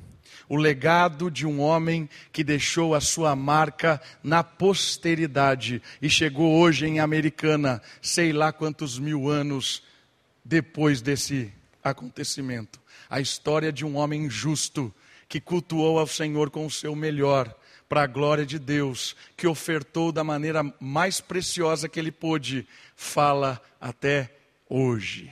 O 0.48 0.55
legado 0.55 1.32
de 1.32 1.48
um 1.48 1.60
homem 1.60 2.08
que 2.32 2.43
deixou 2.43 2.93
a 2.93 3.01
sua 3.01 3.36
marca 3.36 4.01
na 4.24 4.43
posteridade 4.43 5.82
e 6.01 6.10
chegou 6.10 6.60
hoje 6.60 6.86
em 6.86 7.00
Americana, 7.00 7.82
sei 8.01 8.32
lá 8.32 8.51
quantos 8.51 9.00
mil 9.00 9.29
anos 9.29 9.82
depois 10.46 11.01
desse 11.01 11.51
acontecimento. 11.84 12.79
A 13.10 13.20
história 13.20 13.72
de 13.72 13.86
um 13.86 13.98
homem 13.98 14.29
justo 14.29 14.93
que 15.27 15.41
cultuou 15.41 15.98
ao 15.98 16.08
Senhor 16.08 16.50
com 16.50 16.65
o 16.65 16.72
seu 16.72 16.96
melhor 16.96 17.53
para 17.93 18.05
a 18.05 18.07
glória 18.07 18.43
de 18.43 18.57
Deus, 18.57 19.15
que 19.38 19.45
ofertou 19.45 20.12
da 20.12 20.23
maneira 20.23 20.63
mais 20.79 21.21
preciosa 21.21 21.88
que 21.88 22.00
ele 22.00 22.12
pôde, 22.12 22.67
fala 22.95 23.62
até 23.79 24.35
hoje. 24.67 25.31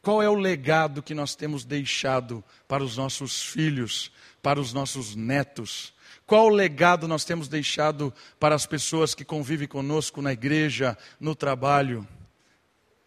Qual 0.00 0.22
é 0.22 0.30
o 0.30 0.34
legado 0.34 1.02
que 1.02 1.12
nós 1.12 1.34
temos 1.34 1.66
deixado 1.66 2.42
para 2.66 2.82
os 2.82 2.96
nossos 2.96 3.42
filhos, 3.42 4.10
para 4.42 4.58
os 4.58 4.72
nossos 4.72 5.14
netos? 5.14 5.92
Qual 6.24 6.48
legado 6.48 7.06
nós 7.06 7.26
temos 7.26 7.46
deixado 7.46 8.10
para 8.40 8.54
as 8.54 8.64
pessoas 8.64 9.14
que 9.14 9.22
convivem 9.22 9.68
conosco 9.68 10.22
na 10.22 10.32
igreja, 10.32 10.96
no 11.20 11.34
trabalho? 11.34 12.08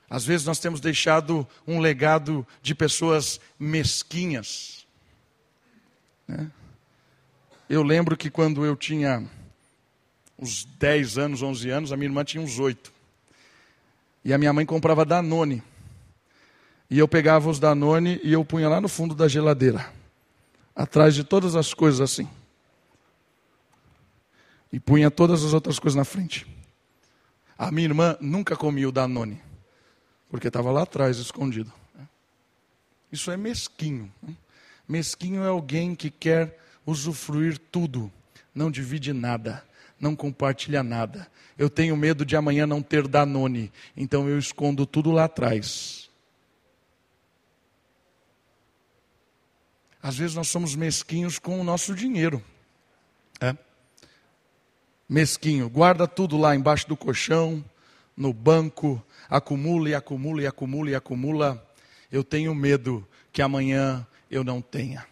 Às 0.07 0.23
vezes 0.23 0.45
nós 0.45 0.59
temos 0.59 0.79
deixado 0.79 1.47
um 1.65 1.79
legado 1.79 2.45
de 2.61 2.75
pessoas 2.75 3.41
mesquinhas. 3.57 4.85
Né? 6.27 6.51
Eu 7.69 7.83
lembro 7.83 8.17
que 8.17 8.31
quando 8.31 8.65
eu 8.65 8.75
tinha 8.75 9.23
uns 10.39 10.65
10 10.65 11.19
anos, 11.19 11.43
11 11.43 11.69
anos, 11.69 11.91
a 11.91 11.95
minha 11.95 12.07
irmã 12.07 12.23
tinha 12.23 12.41
uns 12.41 12.57
8. 12.57 12.91
E 14.25 14.33
a 14.33 14.39
minha 14.39 14.51
mãe 14.51 14.65
comprava 14.65 15.05
Danone. 15.05 15.61
E 16.89 16.97
eu 16.97 17.07
pegava 17.07 17.47
os 17.47 17.59
Danone 17.59 18.19
e 18.23 18.33
eu 18.33 18.43
punha 18.43 18.67
lá 18.67 18.81
no 18.81 18.89
fundo 18.89 19.13
da 19.13 19.27
geladeira. 19.27 19.93
Atrás 20.75 21.13
de 21.13 21.23
todas 21.23 21.55
as 21.55 21.71
coisas 21.71 22.01
assim. 22.01 22.27
E 24.73 24.79
punha 24.79 25.11
todas 25.11 25.43
as 25.43 25.53
outras 25.53 25.77
coisas 25.77 25.95
na 25.95 26.05
frente. 26.05 26.47
A 27.55 27.71
minha 27.71 27.87
irmã 27.87 28.17
nunca 28.19 28.55
comia 28.55 28.89
o 28.89 28.91
Danone. 28.91 29.39
Porque 30.27 30.47
estava 30.47 30.71
lá 30.71 30.83
atrás, 30.83 31.17
escondido. 31.17 31.71
Isso 33.11 33.29
é 33.29 33.37
mesquinho. 33.37 34.11
Né? 34.23 34.33
Mesquinho 34.87 35.43
é 35.43 35.47
alguém 35.47 35.93
que 35.93 36.09
quer 36.09 36.57
usufruir 36.89 37.57
tudo, 37.57 38.11
não 38.53 38.71
divide 38.71 39.13
nada, 39.13 39.63
não 39.99 40.15
compartilha 40.15 40.83
nada. 40.83 41.27
Eu 41.57 41.69
tenho 41.69 41.95
medo 41.95 42.25
de 42.25 42.35
amanhã 42.35 42.65
não 42.65 42.81
ter 42.81 43.07
Danone, 43.07 43.71
então 43.95 44.27
eu 44.27 44.39
escondo 44.39 44.85
tudo 44.85 45.11
lá 45.11 45.25
atrás. 45.25 46.09
Às 50.01 50.17
vezes 50.17 50.35
nós 50.35 50.47
somos 50.47 50.75
mesquinhos 50.75 51.37
com 51.37 51.59
o 51.59 51.63
nosso 51.63 51.93
dinheiro. 51.93 52.43
É? 53.41 53.55
Mesquinho, 55.07 55.69
guarda 55.69 56.07
tudo 56.07 56.37
lá 56.37 56.55
embaixo 56.55 56.87
do 56.87 56.95
colchão, 56.95 57.63
no 58.15 58.31
banco, 58.31 59.03
acumula 59.29 59.89
e 59.89 59.95
acumula 59.95 60.41
e 60.41 60.47
acumula 60.47 60.89
e 60.89 60.95
acumula. 60.95 61.67
Eu 62.11 62.23
tenho 62.23 62.55
medo 62.55 63.07
que 63.31 63.41
amanhã 63.41 64.07
eu 64.31 64.43
não 64.43 64.61
tenha. 64.61 65.08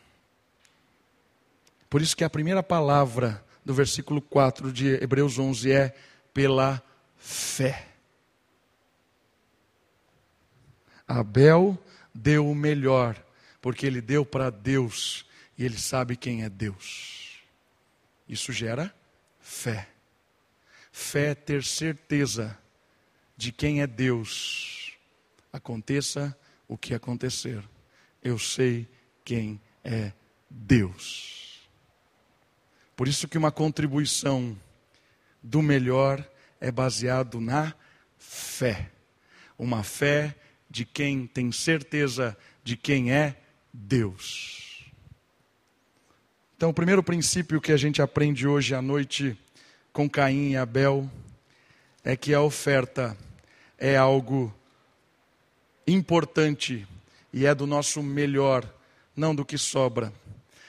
Por 1.90 2.02
isso 2.02 2.16
que 2.16 2.24
a 2.24 2.30
primeira 2.30 2.62
palavra 2.62 3.44
do 3.64 3.74
versículo 3.74 4.22
4 4.22 4.72
de 4.72 4.88
Hebreus 5.04 5.38
11 5.38 5.72
é 5.72 5.96
pela 6.34 6.82
fé. 7.18 7.88
Abel 11.08 11.78
deu 12.14 12.50
o 12.50 12.56
melhor, 12.56 13.16
porque 13.62 13.86
ele 13.86 14.02
deu 14.02 14.26
para 14.26 14.50
Deus 14.50 15.26
e 15.58 15.64
ele 15.64 15.78
sabe 15.78 16.16
quem 16.16 16.44
é 16.44 16.50
Deus. 16.50 17.42
Isso 18.28 18.52
gera 18.52 18.94
fé. 19.40 19.88
Fé 20.92 21.32
é 21.32 21.36
ter 21.36 21.64
certeza 21.64 22.58
de 23.38 23.52
quem 23.52 23.82
é 23.82 23.88
Deus. 23.88 24.98
Aconteça 25.54 26.38
o 26.68 26.78
que 26.78 26.94
acontecer, 26.94 27.64
eu 28.22 28.38
sei 28.38 28.88
quem 29.24 29.62
é 29.84 30.12
Deus. 30.50 31.37
Por 32.98 33.08
isso 33.08 33.28
que 33.28 33.38
uma 33.38 33.52
contribuição 33.52 34.58
do 35.42 35.62
melhor 35.62 36.28
é 36.60 36.72
baseado 36.72 37.40
na 37.40 37.76
fé. 38.18 38.90
Uma 39.56 39.84
fé 39.84 40.36
de 40.68 40.84
quem 40.84 41.28
tem 41.28 41.52
certeza 41.52 42.36
de 42.64 42.76
quem 42.76 43.14
é 43.14 43.36
Deus. 43.72 44.84
Então, 46.56 46.72
o 46.72 46.74
primeiro 46.74 47.04
princípio 47.04 47.62
que 47.62 47.72
a 47.72 47.78
gente 47.78 48.02
aprende 48.02 48.48
hoje 48.48 48.74
à 48.74 48.82
noite 48.82 49.38
com 49.94 50.10
Caim 50.10 50.54
e 50.54 50.58
Abel 50.58 51.08
é 52.04 52.18
que 52.18 52.34
a 52.34 52.42
oferta 52.42 53.16
é 53.78 53.96
algo 53.96 54.52
importante 55.86 56.88
e 57.32 57.46
é 57.46 57.54
do 57.54 57.68
nosso 57.68 58.02
melhor, 58.02 58.68
não 59.16 59.36
do 59.36 59.46
que 59.46 59.56
sobra. 59.56 60.12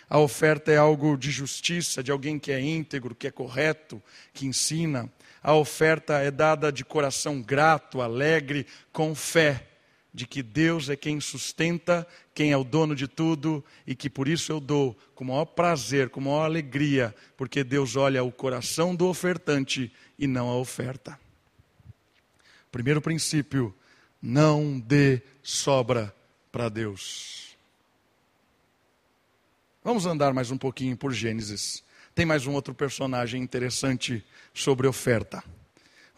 A 0.09 0.19
oferta 0.19 0.73
é 0.73 0.77
algo 0.77 1.17
de 1.17 1.31
justiça, 1.31 2.03
de 2.03 2.11
alguém 2.11 2.39
que 2.39 2.51
é 2.51 2.61
íntegro, 2.61 3.15
que 3.15 3.27
é 3.27 3.31
correto, 3.31 4.03
que 4.33 4.47
ensina. 4.47 5.11
A 5.43 5.55
oferta 5.55 6.15
é 6.15 6.31
dada 6.31 6.73
de 6.73 6.85
coração 6.85 7.43
grato, 7.43 8.01
alegre, 8.01 8.67
com 8.93 9.15
fé, 9.15 9.67
de 10.13 10.27
que 10.27 10.43
Deus 10.43 10.89
é 10.89 10.97
quem 10.97 11.21
sustenta, 11.21 12.07
quem 12.35 12.53
é 12.53 12.57
o 12.57 12.65
dono 12.65 12.97
de 12.97 13.07
tudo 13.07 13.65
e 13.87 13.95
que 13.95 14.09
por 14.09 14.27
isso 14.27 14.51
eu 14.51 14.59
dou 14.59 14.97
com 15.15 15.25
o 15.25 15.27
maior 15.29 15.45
prazer, 15.45 16.09
com 16.09 16.21
maior 16.21 16.45
alegria, 16.45 17.15
porque 17.37 17.63
Deus 17.63 17.95
olha 17.95 18.23
o 18.25 18.33
coração 18.33 18.97
do 18.97 19.07
ofertante 19.07 19.93
e 20.19 20.27
não 20.27 20.49
a 20.49 20.57
oferta. 20.57 21.19
Primeiro 22.73 23.01
princípio: 23.01 23.75
não 24.21 24.79
dê 24.81 25.23
sobra 25.43 26.15
para 26.51 26.69
Deus. 26.69 27.48
Vamos 29.85 30.07
andar 30.07 30.35
mais 30.35 30.51
um 30.51 30.59
pouquinho 30.59 30.97
por 30.97 31.13
Gênesis. 31.13 31.85
Tem 32.13 32.27
mais 32.27 32.47
um 32.47 32.53
outro 32.53 32.75
personagem 32.75 33.41
interessante 33.41 34.25
sobre 34.53 34.89
oferta. 34.89 35.43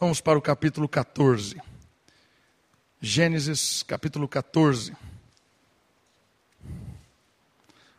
Vamos 0.01 0.19
para 0.19 0.39
o 0.39 0.43
capítulo 0.43 0.89
14. 0.89 1.61
Gênesis 3.03 3.83
capítulo 3.83 4.27
14. 4.27 4.97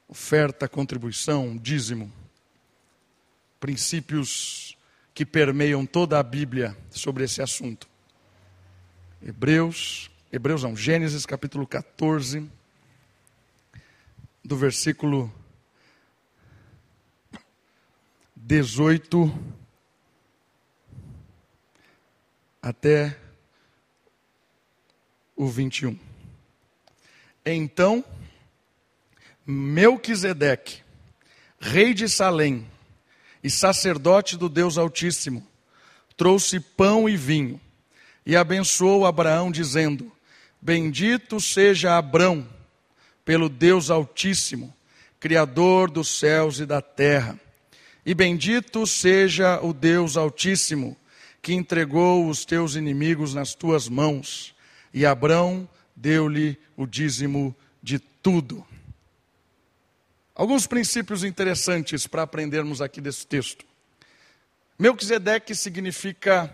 Oferta, 0.08 0.68
contribuição, 0.68 1.56
dízimo. 1.56 2.12
Princípios 3.60 4.76
que 5.14 5.24
permeiam 5.24 5.86
toda 5.86 6.18
a 6.18 6.24
Bíblia 6.24 6.76
sobre 6.90 7.24
esse 7.24 7.40
assunto. 7.40 7.88
Hebreus, 9.22 10.10
Hebreus 10.34 10.64
não, 10.64 10.76
Gênesis 10.76 11.24
capítulo 11.24 11.68
14, 11.68 12.50
do 14.44 14.58
versículo 14.58 15.32
18 18.44 19.32
até 22.62 23.16
o 25.36 25.48
21. 25.48 25.98
Então, 27.46 28.04
Melquisedeque, 29.46 30.82
rei 31.60 31.94
de 31.94 32.10
Salém 32.10 32.68
e 33.44 33.50
sacerdote 33.50 34.36
do 34.36 34.50
Deus 34.50 34.78
Altíssimo, 34.78 35.48
trouxe 36.18 36.60
pão 36.60 37.08
e 37.08 37.16
vinho 37.16 37.62
e 38.26 38.36
abençoou 38.36 39.06
Abraão, 39.06 39.52
dizendo: 39.52 40.12
Bendito 40.60 41.40
seja 41.40 41.98
Abrão 41.98 42.48
pelo 43.24 43.48
Deus 43.48 43.92
Altíssimo, 43.92 44.74
Criador 45.20 45.92
dos 45.92 46.08
céus 46.08 46.60
e 46.60 46.66
da 46.66 46.82
terra. 46.82 47.40
E 48.06 48.14
bendito 48.14 48.86
seja 48.88 49.60
o 49.62 49.74
Deus 49.74 50.18
Altíssimo, 50.18 50.98
que 51.42 51.54
entregou 51.54 52.28
os 52.28 52.46
teus 52.46 52.76
inimigos 52.76 53.34
nas 53.34 53.54
tuas 53.54 53.88
mãos 53.88 54.56
e 54.94 55.06
Abrão 55.06 55.68
deu-lhe 55.96 56.58
o 56.76 56.86
dízimo 56.86 57.56
de 57.82 58.00
tudo. 58.00 58.66
Alguns 60.36 60.68
princípios 60.68 61.24
interessantes 61.24 62.08
para 62.08 62.24
aprendermos 62.24 62.82
aqui 62.82 63.00
desse 63.00 63.26
texto. 63.26 63.66
Melquisedeque 64.78 65.54
significa 65.54 66.52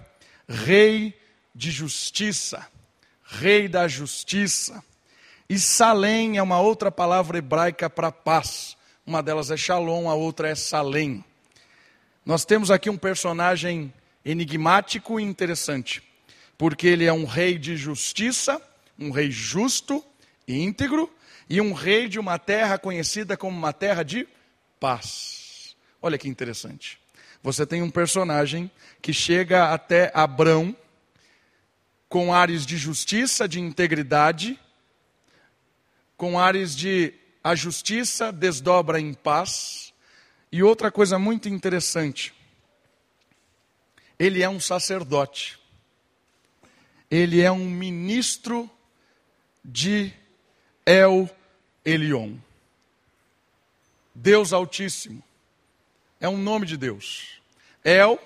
rei 0.48 1.18
de 1.56 1.72
justiça, 1.72 2.68
rei 3.24 3.68
da 3.68 3.88
justiça. 3.88 4.84
E 5.50 5.58
Salém 5.58 6.38
é 6.38 6.44
uma 6.44 6.60
outra 6.60 6.92
palavra 6.92 7.38
hebraica 7.38 7.90
para 7.90 8.12
paz. 8.12 8.76
Uma 9.06 9.24
delas 9.24 9.50
é 9.50 9.56
Shalom, 9.56 10.10
a 10.10 10.14
outra 10.14 10.50
é 10.50 10.56
Salém. 10.56 11.24
Nós 12.28 12.44
temos 12.44 12.70
aqui 12.70 12.90
um 12.90 12.98
personagem 12.98 13.94
enigmático 14.26 15.18
e 15.18 15.24
interessante 15.24 16.04
porque 16.58 16.86
ele 16.86 17.06
é 17.06 17.14
um 17.14 17.24
rei 17.24 17.58
de 17.58 17.78
justiça, 17.78 18.62
um 19.00 19.12
rei 19.12 19.32
justo 19.32 20.04
e 20.46 20.62
íntegro, 20.62 21.10
e 21.50 21.62
um 21.62 21.72
rei 21.72 22.10
de 22.10 22.20
uma 22.20 22.38
terra 22.38 22.78
conhecida 22.78 23.38
como 23.38 23.58
uma 23.58 23.72
terra 23.72 24.04
de 24.04 24.28
paz. 24.78 25.74
Olha 26.02 26.18
que 26.18 26.28
interessante. 26.28 27.00
Você 27.42 27.66
tem 27.66 27.82
um 27.82 27.90
personagem 27.90 28.70
que 29.02 29.14
chega 29.14 29.72
até 29.72 30.12
Abrão 30.14 30.76
com 32.10 32.34
ares 32.34 32.66
de 32.66 32.76
justiça, 32.76 33.48
de 33.48 33.62
integridade, 33.62 34.60
com 36.18 36.38
ares 36.38 36.76
de 36.76 37.14
a 37.42 37.56
justiça 37.56 38.34
desdobra 38.34 39.00
em 39.00 39.14
paz. 39.14 39.87
E 40.52 40.64
outra 40.64 40.92
coisa 40.92 41.20
muito 41.20 41.50
interessante, 41.50 42.34
ele 44.18 44.42
é 44.42 44.50
um 44.50 44.60
sacerdote 44.60 45.60
ele 47.10 47.42
é 47.42 47.52
um 47.52 47.66
ministro 47.66 48.70
de 49.64 50.14
El 50.86 51.30
Elion. 51.84 52.36
Deus 54.14 54.52
Altíssimo. 54.52 55.24
É 56.20 56.28
um 56.28 56.38
nome 56.38 56.66
de 56.66 56.76
Deus. 56.76 57.40
El, 57.84 58.20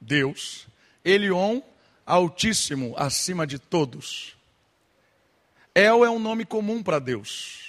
Deus. 0.00 0.66
Elion, 1.04 1.60
Altíssimo, 2.04 2.94
acima 2.96 3.46
de 3.46 3.58
todos. 3.58 4.36
El 5.74 6.04
é 6.04 6.10
um 6.10 6.18
nome 6.18 6.44
comum 6.44 6.82
para 6.82 6.98
Deus. 6.98 7.65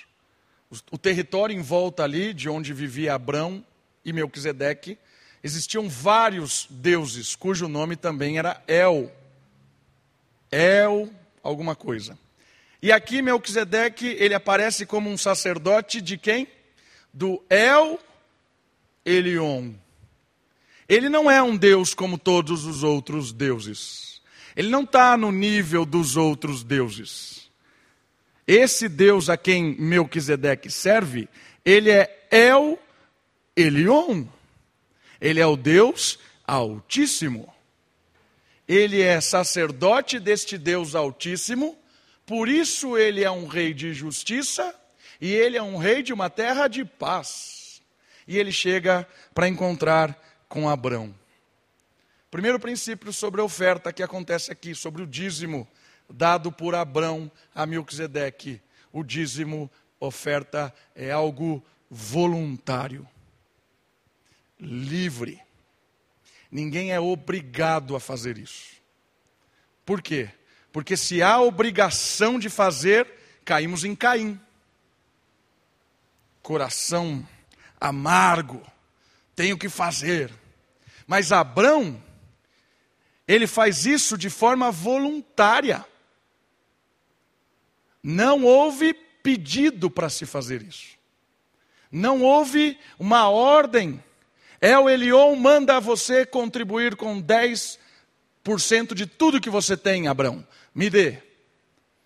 O 0.91 0.97
território 0.97 1.55
em 1.55 1.61
volta 1.61 2.03
ali, 2.03 2.33
de 2.33 2.49
onde 2.49 2.73
vivia 2.73 3.13
Abrão 3.13 3.63
e 4.03 4.11
Melquisedeque, 4.11 4.97
existiam 5.41 5.87
vários 5.87 6.67
deuses, 6.69 7.35
cujo 7.35 7.67
nome 7.67 7.95
também 7.95 8.37
era 8.37 8.61
El. 8.67 9.11
El 10.51 11.09
alguma 11.41 11.75
coisa. 11.75 12.17
E 12.81 12.91
aqui 12.91 13.21
Melquisedeque, 13.21 14.07
ele 14.19 14.33
aparece 14.33 14.85
como 14.85 15.09
um 15.09 15.17
sacerdote 15.17 16.01
de 16.01 16.17
quem? 16.17 16.47
Do 17.13 17.41
El 17.49 17.99
Elion. 19.05 19.73
Ele 20.87 21.09
não 21.09 21.29
é 21.31 21.41
um 21.41 21.55
Deus 21.55 21.93
como 21.93 22.17
todos 22.17 22.65
os 22.65 22.83
outros 22.83 23.31
deuses. 23.33 24.21
Ele 24.55 24.69
não 24.69 24.83
está 24.83 25.17
no 25.17 25.31
nível 25.31 25.85
dos 25.85 26.15
outros 26.17 26.63
deuses. 26.63 27.46
Esse 28.47 28.87
Deus 28.87 29.29
a 29.29 29.35
quem 29.35 29.75
Melquisedeque 29.77 30.71
serve, 30.71 31.27
ele 31.65 31.91
é 31.91 32.27
El 32.31 32.79
Elion. 33.55 34.25
Ele 35.19 35.39
é 35.39 35.45
o 35.45 35.57
Deus 35.57 36.17
Altíssimo 36.45 37.53
ele 38.67 39.01
é 39.01 39.21
sacerdote 39.21 40.19
deste 40.19 40.57
Deus 40.57 40.93
Altíssimo, 40.93 41.77
por 42.25 42.49
isso 42.49 42.97
ele 42.97 43.23
é 43.23 43.31
um 43.31 43.47
rei 43.47 43.73
de 43.73 43.93
justiça 43.93 44.75
e 45.21 45.31
ele 45.33 45.55
é 45.55 45.63
um 45.63 45.77
rei 45.77 46.03
de 46.03 46.11
uma 46.11 46.29
terra 46.29 46.67
de 46.67 46.83
paz. 46.83 47.81
E 48.27 48.37
ele 48.37 48.51
chega 48.51 49.07
para 49.33 49.47
encontrar 49.47 50.21
com 50.49 50.67
Abrão. 50.67 51.15
Primeiro 52.29 52.59
princípio 52.59 53.13
sobre 53.13 53.39
a 53.39 53.43
oferta 53.45 53.93
que 53.93 54.03
acontece 54.03 54.51
aqui, 54.51 54.75
sobre 54.75 55.01
o 55.01 55.07
dízimo 55.07 55.65
dado 56.09 56.51
por 56.51 56.75
Abrão 56.75 57.31
a 57.53 57.65
Melquisedeque. 57.65 58.61
O 58.91 59.03
dízimo, 59.03 59.69
oferta, 59.99 60.73
é 60.95 61.11
algo 61.11 61.63
voluntário, 61.89 63.07
livre. 64.59 65.41
Ninguém 66.51 66.91
é 66.91 66.99
obrigado 66.99 67.95
a 67.95 67.99
fazer 67.99 68.37
isso. 68.37 68.77
Por 69.85 70.01
quê? 70.01 70.29
Porque 70.71 70.97
se 70.97 71.21
há 71.21 71.39
obrigação 71.39 72.39
de 72.39 72.49
fazer, 72.49 73.07
caímos 73.43 73.83
em 73.83 73.95
Caim. 73.95 74.39
Coração 76.41 77.27
amargo, 77.79 78.65
tenho 79.35 79.57
que 79.57 79.69
fazer. 79.69 80.31
Mas 81.05 81.31
Abrão, 81.31 82.01
ele 83.27 83.47
faz 83.47 83.85
isso 83.85 84.17
de 84.17 84.29
forma 84.29 84.71
voluntária. 84.71 85.85
Não 88.09 88.45
houve 88.45 88.93
pedido 88.93 89.91
para 89.91 90.07
se 90.07 90.25
fazer 90.25 90.61
isso. 90.61 90.95
Não 91.91 92.21
houve 92.21 92.79
uma 92.97 93.27
ordem 93.29 94.01
El 94.61 94.89
Elion 94.89 95.35
manda 95.35 95.77
você 95.81 96.25
contribuir 96.25 96.95
com 96.95 97.21
10% 97.21 97.77
de 98.93 99.05
tudo 99.05 99.41
que 99.41 99.49
você 99.49 99.75
tem, 99.75 100.07
Abraão. 100.07 100.47
Me 100.73 100.89
dê. 100.89 101.21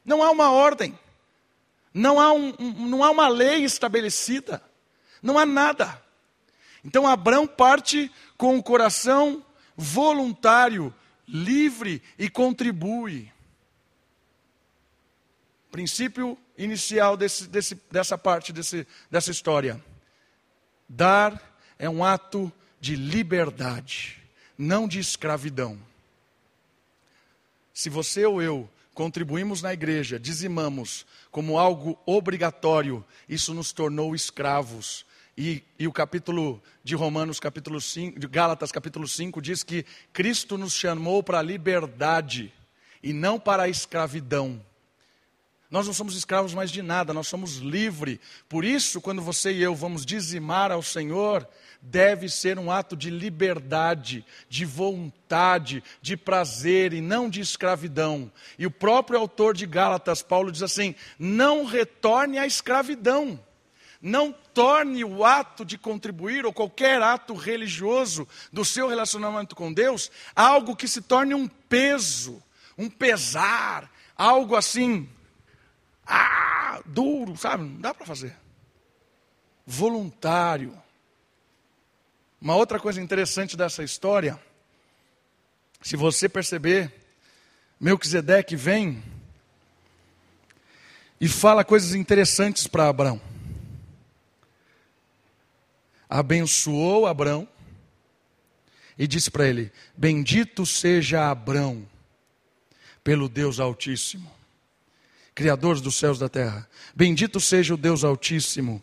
Não 0.04 0.24
há 0.24 0.32
uma 0.32 0.50
ordem. 0.50 0.98
Não 1.94 2.20
há, 2.20 2.34
um, 2.34 2.52
não 2.60 3.04
há 3.04 3.12
uma 3.12 3.28
lei 3.28 3.64
estabelecida. 3.64 4.60
Não 5.22 5.38
há 5.38 5.46
nada. 5.46 6.02
Então 6.84 7.08
Abraão 7.08 7.46
parte 7.46 8.12
com 8.38 8.58
o 8.58 8.64
coração 8.64 9.46
voluntário, 9.78 10.92
livre 11.28 12.02
e 12.18 12.28
contribui. 12.28 13.32
Princípio 15.72 16.38
inicial 16.58 17.16
desse, 17.16 17.48
desse, 17.48 17.82
dessa 17.90 18.18
parte 18.18 18.52
desse, 18.52 18.86
dessa 19.10 19.32
história: 19.32 19.82
dar 20.88 21.42
é 21.80 21.90
um 21.90 22.04
ato 22.04 22.52
de 22.80 22.96
liberdade, 22.96 24.22
não 24.58 24.88
de 24.88 25.00
escravidão. 25.00 25.80
Se 27.74 27.90
você 27.90 28.26
ou 28.26 28.42
eu 28.42 28.70
contribuímos 28.94 29.62
na 29.62 29.74
igreja, 29.74 30.20
dizimamos 30.20 31.06
como 31.32 31.58
algo 31.58 31.98
obrigatório, 32.06 33.04
isso 33.30 33.54
nos 33.54 33.72
tornou 33.72 34.14
escravos. 34.14 35.06
E, 35.38 35.64
e, 35.80 35.88
o 35.88 35.94
capítulo 35.94 36.62
de 36.84 36.94
Romanos, 36.94 37.40
capítulo 37.40 37.80
5, 37.80 38.20
de 38.20 38.28
Gálatas, 38.28 38.72
capítulo 38.72 39.08
5, 39.08 39.42
diz 39.42 39.64
que 39.64 39.86
Cristo 40.12 40.58
nos 40.58 40.74
chamou 40.74 41.24
para 41.24 41.40
a 41.40 41.42
liberdade 41.42 42.54
e 43.02 43.14
não 43.14 43.40
para 43.40 43.64
a 43.64 43.70
escravidão. 43.70 44.62
Nós 45.72 45.88
não 45.88 45.94
somos 45.94 46.18
escravos 46.18 46.54
mais 46.54 46.70
de 46.70 46.82
nada, 46.82 47.14
nós 47.14 47.30
somos 47.30 47.56
livres. 47.56 48.20
Por 48.50 48.66
isso, 48.66 49.00
quando 49.00 49.22
você 49.22 49.54
e 49.54 49.64
eu 49.64 49.74
vamos 49.74 50.06
dizimar 50.06 50.70
ao 50.70 50.84
Senhor, 50.84 51.48
deve 51.82 52.28
ser 52.28 52.60
um 52.60 52.70
ato 52.70 52.94
de 52.94 53.10
liberdade, 53.10 54.26
de 54.50 54.66
vontade, 54.66 55.82
de 56.02 56.18
prazer 56.18 56.92
e 56.92 57.00
não 57.00 57.30
de 57.30 57.40
escravidão. 57.40 58.30
E 58.60 58.68
o 58.68 58.72
próprio 58.72 59.18
autor 59.18 59.56
de 59.56 59.66
Gálatas, 59.66 60.22
Paulo, 60.22 60.52
diz 60.52 60.62
assim: 60.62 60.94
não 61.18 61.64
retorne 61.64 62.38
à 62.38 62.46
escravidão. 62.46 63.40
Não 64.02 64.34
torne 64.54 65.06
o 65.06 65.24
ato 65.24 65.64
de 65.64 65.78
contribuir 65.78 66.46
ou 66.46 66.52
qualquer 66.52 67.02
ato 67.02 67.34
religioso 67.34 68.28
do 68.52 68.66
seu 68.66 68.90
relacionamento 68.90 69.56
com 69.56 69.72
Deus 69.72 70.12
algo 70.36 70.76
que 70.76 70.88
se 70.88 71.04
torne 71.04 71.36
um 71.36 71.48
peso, 71.48 72.42
um 72.76 72.90
pesar, 72.90 73.90
algo 74.18 74.56
assim 74.56 75.08
ah, 76.12 76.82
duro, 76.86 77.38
sabe? 77.38 77.64
Não 77.64 77.80
dá 77.80 77.94
para 77.94 78.06
fazer. 78.06 78.36
Voluntário. 79.66 80.78
Uma 82.42 82.56
outra 82.56 82.80
coisa 82.80 83.00
interessante 83.02 83.56
dessa 83.56 83.84
história, 83.84 84.38
se 85.82 85.96
você 85.96 86.28
perceber, 86.28 86.94
Melquisedeque 87.80 88.56
vem 88.56 89.02
e 91.20 91.28
fala 91.30 91.64
coisas 91.64 91.96
interessantes 91.96 92.68
para 92.68 92.90
Abraão. 92.90 93.22
Abençoou 96.10 97.08
Abraão 97.08 97.48
e 98.98 99.08
disse 99.08 99.32
para 99.32 99.48
ele: 99.48 99.72
Bendito 99.96 100.66
seja 100.66 101.32
Abraão 101.32 101.88
pelo 103.04 103.30
Deus 103.30 103.60
Altíssimo 103.60 104.41
Criador 105.34 105.80
dos 105.80 105.96
céus 105.96 106.18
e 106.18 106.22
da 106.22 106.30
terra. 106.30 106.68
Bendito 106.96 107.40
seja 107.40 107.74
o 107.74 107.78
Deus 107.78 108.04
Altíssimo, 108.04 108.82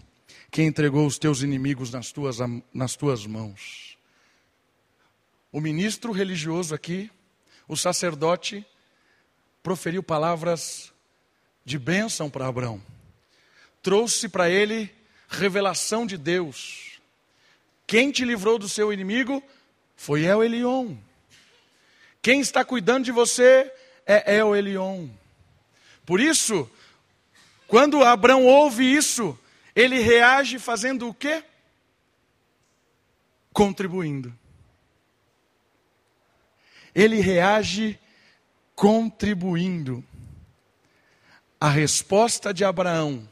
que 0.51 0.63
entregou 0.63 1.07
os 1.07 1.19
teus 1.19 1.43
inimigos 1.43 1.91
nas 1.91 2.11
tuas, 2.11 2.39
nas 2.73 2.97
tuas 2.97 3.27
mãos. 3.27 3.99
O 5.53 5.61
ministro 5.61 6.13
religioso 6.13 6.75
aqui, 6.75 7.11
o 7.67 7.77
sacerdote, 7.77 8.67
proferiu 9.63 10.03
palavras 10.03 10.93
de 11.65 11.79
bênção 11.79 12.31
para 12.31 12.47
Abraão. 12.47 12.83
Trouxe 13.83 14.29
para 14.29 14.49
ele 14.49 14.91
revelação 15.29 16.07
de 16.07 16.17
Deus. 16.17 17.01
Quem 17.87 18.11
te 18.11 18.25
livrou 18.25 18.59
do 18.59 18.69
seu 18.69 18.93
inimigo 18.93 19.43
foi 19.97 20.25
El 20.25 20.43
Elion. 20.43 20.97
Quem 22.23 22.41
está 22.41 22.65
cuidando 22.65 23.05
de 23.05 23.13
você 23.13 23.71
é 24.07 24.37
El 24.37 24.57
Elion. 24.57 25.09
Por 26.09 26.21
isso, 26.21 26.66
quando 27.66 28.03
Abraão 28.03 28.47
ouve 28.47 28.83
isso, 28.83 29.38
ele 29.77 29.99
reage 29.99 30.59
fazendo 30.59 31.07
o 31.07 31.12
quê? 31.12 31.44
Contribuindo. 33.53 34.35
Ele 36.94 37.21
reage 37.21 38.01
contribuindo. 38.75 40.03
A 41.61 41.68
resposta 41.68 42.55
de 42.55 42.64
Abraão 42.64 43.29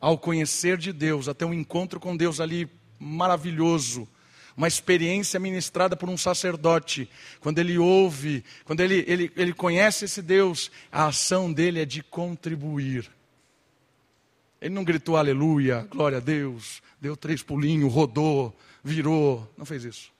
ao 0.00 0.16
conhecer 0.16 0.78
de 0.78 0.92
Deus, 0.92 1.26
até 1.26 1.44
um 1.44 1.52
encontro 1.52 1.98
com 1.98 2.16
Deus 2.16 2.38
ali 2.38 2.70
maravilhoso, 2.96 4.06
uma 4.60 4.68
experiência 4.68 5.40
ministrada 5.40 5.96
por 5.96 6.10
um 6.10 6.18
sacerdote. 6.18 7.08
Quando 7.40 7.58
ele 7.60 7.78
ouve, 7.78 8.44
quando 8.66 8.80
ele, 8.80 9.02
ele, 9.08 9.32
ele 9.34 9.54
conhece 9.54 10.04
esse 10.04 10.20
Deus, 10.20 10.70
a 10.92 11.06
ação 11.06 11.50
dele 11.50 11.80
é 11.80 11.86
de 11.86 12.02
contribuir. 12.02 13.10
Ele 14.60 14.74
não 14.74 14.84
gritou 14.84 15.16
aleluia, 15.16 15.88
glória 15.90 16.18
a 16.18 16.20
Deus, 16.20 16.82
deu 17.00 17.16
três 17.16 17.42
pulinhos, 17.42 17.90
rodou, 17.90 18.54
virou. 18.84 19.50
Não 19.56 19.64
fez 19.64 19.82
isso. 19.82 20.12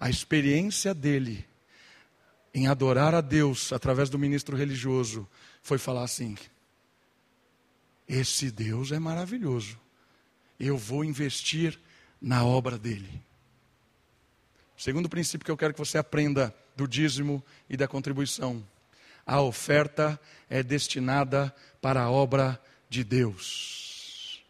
A 0.00 0.10
experiência 0.10 0.92
dele 0.92 1.46
em 2.52 2.66
adorar 2.66 3.14
a 3.14 3.20
Deus 3.20 3.72
através 3.72 4.10
do 4.10 4.18
ministro 4.18 4.56
religioso 4.56 5.24
foi 5.62 5.78
falar 5.78 6.02
assim: 6.02 6.36
esse 8.08 8.50
Deus 8.50 8.90
é 8.90 8.98
maravilhoso. 8.98 9.78
Eu 10.58 10.76
vou 10.76 11.04
investir 11.04 11.78
na 12.22 12.44
obra 12.44 12.78
dele. 12.78 13.20
Segundo 14.76 15.08
princípio 15.08 15.44
que 15.44 15.50
eu 15.50 15.56
quero 15.56 15.74
que 15.74 15.78
você 15.78 15.98
aprenda 15.98 16.54
do 16.76 16.86
dízimo 16.86 17.44
e 17.68 17.76
da 17.76 17.88
contribuição: 17.88 18.64
a 19.26 19.40
oferta 19.40 20.18
é 20.48 20.62
destinada 20.62 21.54
para 21.80 22.02
a 22.02 22.10
obra 22.10 22.60
de 22.88 23.02
Deus. 23.02 24.42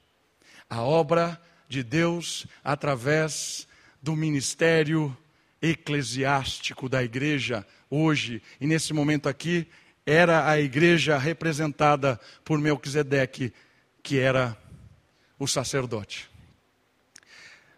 A 0.68 0.82
obra 0.82 1.40
de 1.68 1.82
Deus 1.82 2.46
através 2.62 3.66
do 4.02 4.14
ministério 4.14 5.16
eclesiástico 5.61 6.88
da 6.88 7.02
igreja 7.02 7.66
hoje 7.88 8.42
e 8.61 8.66
nesse 8.66 8.92
momento 8.92 9.28
aqui 9.28 9.68
era 10.04 10.48
a 10.48 10.58
igreja 10.58 11.16
representada 11.16 12.18
por 12.44 12.58
Melquisedeque, 12.58 13.52
que 14.02 14.18
era 14.18 14.56
o 15.38 15.46
sacerdote. 15.46 16.31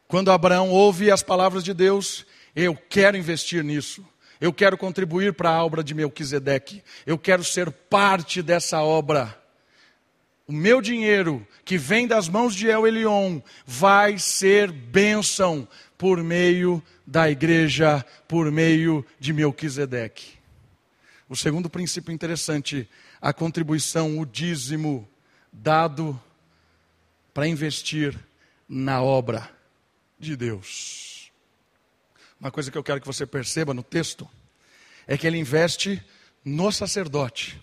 Quando 0.08 0.30
Abraão 0.30 0.70
ouve 0.70 1.10
as 1.10 1.22
palavras 1.22 1.64
de 1.64 1.72
Deus, 1.72 2.26
eu 2.54 2.76
quero 2.76 3.16
investir 3.16 3.64
nisso. 3.64 4.06
Eu 4.40 4.52
quero 4.52 4.76
contribuir 4.76 5.32
para 5.32 5.50
a 5.50 5.64
obra 5.64 5.82
de 5.82 5.94
Melquisedeque. 5.94 6.82
Eu 7.06 7.18
quero 7.18 7.42
ser 7.42 7.70
parte 7.70 8.42
dessa 8.42 8.82
obra. 8.82 9.40
O 10.46 10.52
meu 10.52 10.82
dinheiro, 10.82 11.46
que 11.64 11.78
vem 11.78 12.06
das 12.06 12.28
mãos 12.28 12.54
de 12.54 12.68
El 12.68 12.86
Elion, 12.86 13.40
vai 13.64 14.18
ser 14.18 14.70
bênção 14.70 15.66
por 15.96 16.22
meio 16.22 16.82
da 17.06 17.30
igreja, 17.30 18.04
por 18.28 18.50
meio 18.52 19.04
de 19.18 19.32
Melquisedeque. 19.32 20.34
O 21.28 21.34
segundo 21.34 21.70
princípio 21.70 22.12
interessante, 22.12 22.86
a 23.22 23.32
contribuição, 23.32 24.18
o 24.18 24.26
dízimo 24.26 25.08
dado 25.50 26.20
para 27.32 27.48
investir 27.48 28.14
na 28.68 29.02
obra 29.02 29.53
de 30.18 30.36
Deus. 30.36 31.32
Uma 32.38 32.50
coisa 32.50 32.70
que 32.70 32.78
eu 32.78 32.82
quero 32.84 33.00
que 33.00 33.06
você 33.06 33.26
perceba 33.26 33.72
no 33.72 33.82
texto 33.82 34.28
é 35.06 35.16
que 35.16 35.26
ele 35.26 35.38
investe 35.38 36.02
no 36.44 36.70
sacerdote. 36.70 37.60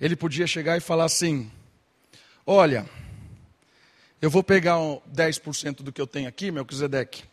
Ele 0.00 0.16
podia 0.16 0.46
chegar 0.46 0.76
e 0.76 0.80
falar 0.80 1.04
assim: 1.04 1.50
Olha, 2.46 2.88
eu 4.20 4.30
vou 4.30 4.42
pegar 4.42 4.76
10% 4.76 5.82
do 5.82 5.92
que 5.92 6.00
eu 6.00 6.06
tenho 6.06 6.28
aqui, 6.28 6.50
Melquisedeque, 6.50 7.24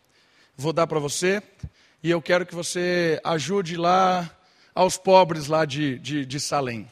vou 0.55 0.73
dar 0.73 0.87
para 0.87 0.99
você, 0.99 1.41
e 2.01 2.09
eu 2.09 2.21
quero 2.21 2.45
que 2.45 2.55
você 2.55 3.19
ajude 3.23 3.75
lá 3.77 4.29
aos 4.73 4.97
pobres 4.97 5.47
lá 5.47 5.65
de, 5.65 5.99
de, 5.99 6.25
de 6.25 6.39
Salém. 6.39 6.89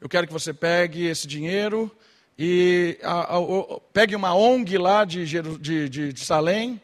Eu 0.00 0.08
quero 0.08 0.26
que 0.26 0.32
você 0.32 0.52
pegue 0.52 1.06
esse 1.06 1.26
dinheiro 1.26 1.94
e 2.44 2.98
a, 3.04 3.36
a, 3.36 3.38
a, 3.38 3.80
pegue 3.92 4.16
uma 4.16 4.34
ONG 4.34 4.76
lá 4.76 5.04
de, 5.04 5.24
de, 5.24 5.88
de, 5.88 6.12
de 6.12 6.24
Salém 6.24 6.82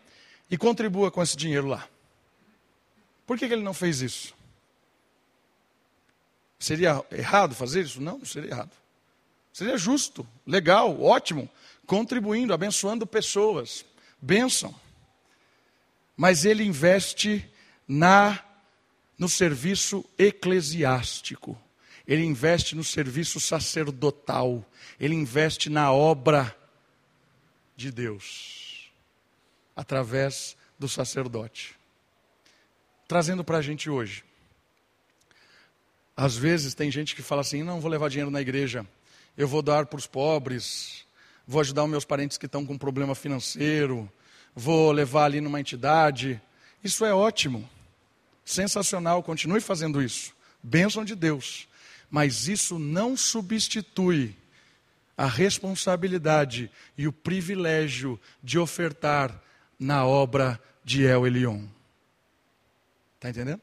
e 0.49 0.57
contribua 0.57 1.11
com 1.11 1.21
esse 1.21 1.37
dinheiro 1.37 1.67
lá. 1.67 1.89
Por 3.27 3.37
que, 3.37 3.49
que 3.49 3.55
ele 3.55 3.65
não 3.65 3.75
fez 3.75 4.01
isso? 4.01 4.37
Seria 6.61 7.05
errado 7.11 7.57
fazer 7.57 7.83
isso? 7.83 8.01
Não, 8.01 8.19
não 8.19 8.25
seria 8.25 8.51
errado. 8.53 8.71
Seria 9.53 9.77
justo, 9.77 10.25
legal, 10.47 11.03
ótimo, 11.03 11.51
contribuindo, 11.89 12.55
abençoando 12.55 13.05
pessoas. 13.05 13.85
Bênção. 14.23 14.73
Mas 16.17 16.45
ele 16.45 16.63
investe 16.63 17.45
na 17.89 18.45
no 19.19 19.29
serviço 19.29 20.05
eclesiástico 20.17 21.61
ele 22.09 22.25
investe 22.25 22.75
no 22.75 22.83
serviço 22.83 23.39
sacerdotal, 23.39 24.65
ele 24.99 25.15
investe 25.15 25.69
na 25.69 25.93
obra 25.93 26.57
de 27.77 27.93
Deus, 27.93 28.91
através 29.77 30.57
do 30.79 30.89
sacerdote. 30.89 31.77
Trazendo 33.07 33.45
para 33.45 33.59
a 33.59 33.63
gente 33.63 33.91
hoje. 33.91 34.25
Às 36.17 36.35
vezes 36.35 36.75
tem 36.75 36.91
gente 36.91 37.15
que 37.15 37.23
fala 37.23 37.43
assim: 37.43 37.63
não 37.63 37.79
vou 37.79 37.91
levar 37.91 38.09
dinheiro 38.09 38.31
na 38.31 38.41
igreja, 38.41 38.87
eu 39.37 39.47
vou 39.47 39.61
dar 39.61 39.85
para 39.85 39.99
os 39.99 40.07
pobres, 40.07 41.07
vou 41.47 41.61
ajudar 41.61 41.85
os 41.85 41.91
meus 41.91 42.05
parentes 42.07 42.39
que 42.39 42.47
estão 42.47 42.65
com 42.65 42.79
problema 42.79 43.15
financeiro, 43.15 44.11
vou 44.55 44.91
levar 44.93 45.27
ali 45.27 45.43
numa 45.43 45.61
entidade. 45.61 46.41
Isso 46.83 47.05
é 47.05 47.13
ótimo, 47.13 47.69
sensacional, 48.45 49.23
continue 49.23 49.61
fazendo 49.61 50.03
isso. 50.03 50.35
Bênção 50.63 51.05
de 51.05 51.15
Deus, 51.15 51.68
mas 52.11 52.49
isso 52.49 52.79
não 52.79 53.17
substitui 53.17 54.35
a 55.17 55.27
responsabilidade 55.27 56.71
e 56.97 57.09
o 57.09 57.13
privilégio 57.13 58.21
de 58.43 58.59
ofertar 58.59 59.43
na 59.79 60.07
obra 60.07 60.61
de 60.85 61.05
El 61.05 61.27
Elion. 61.27 61.65
Está 63.17 63.31
entendendo? 63.31 63.61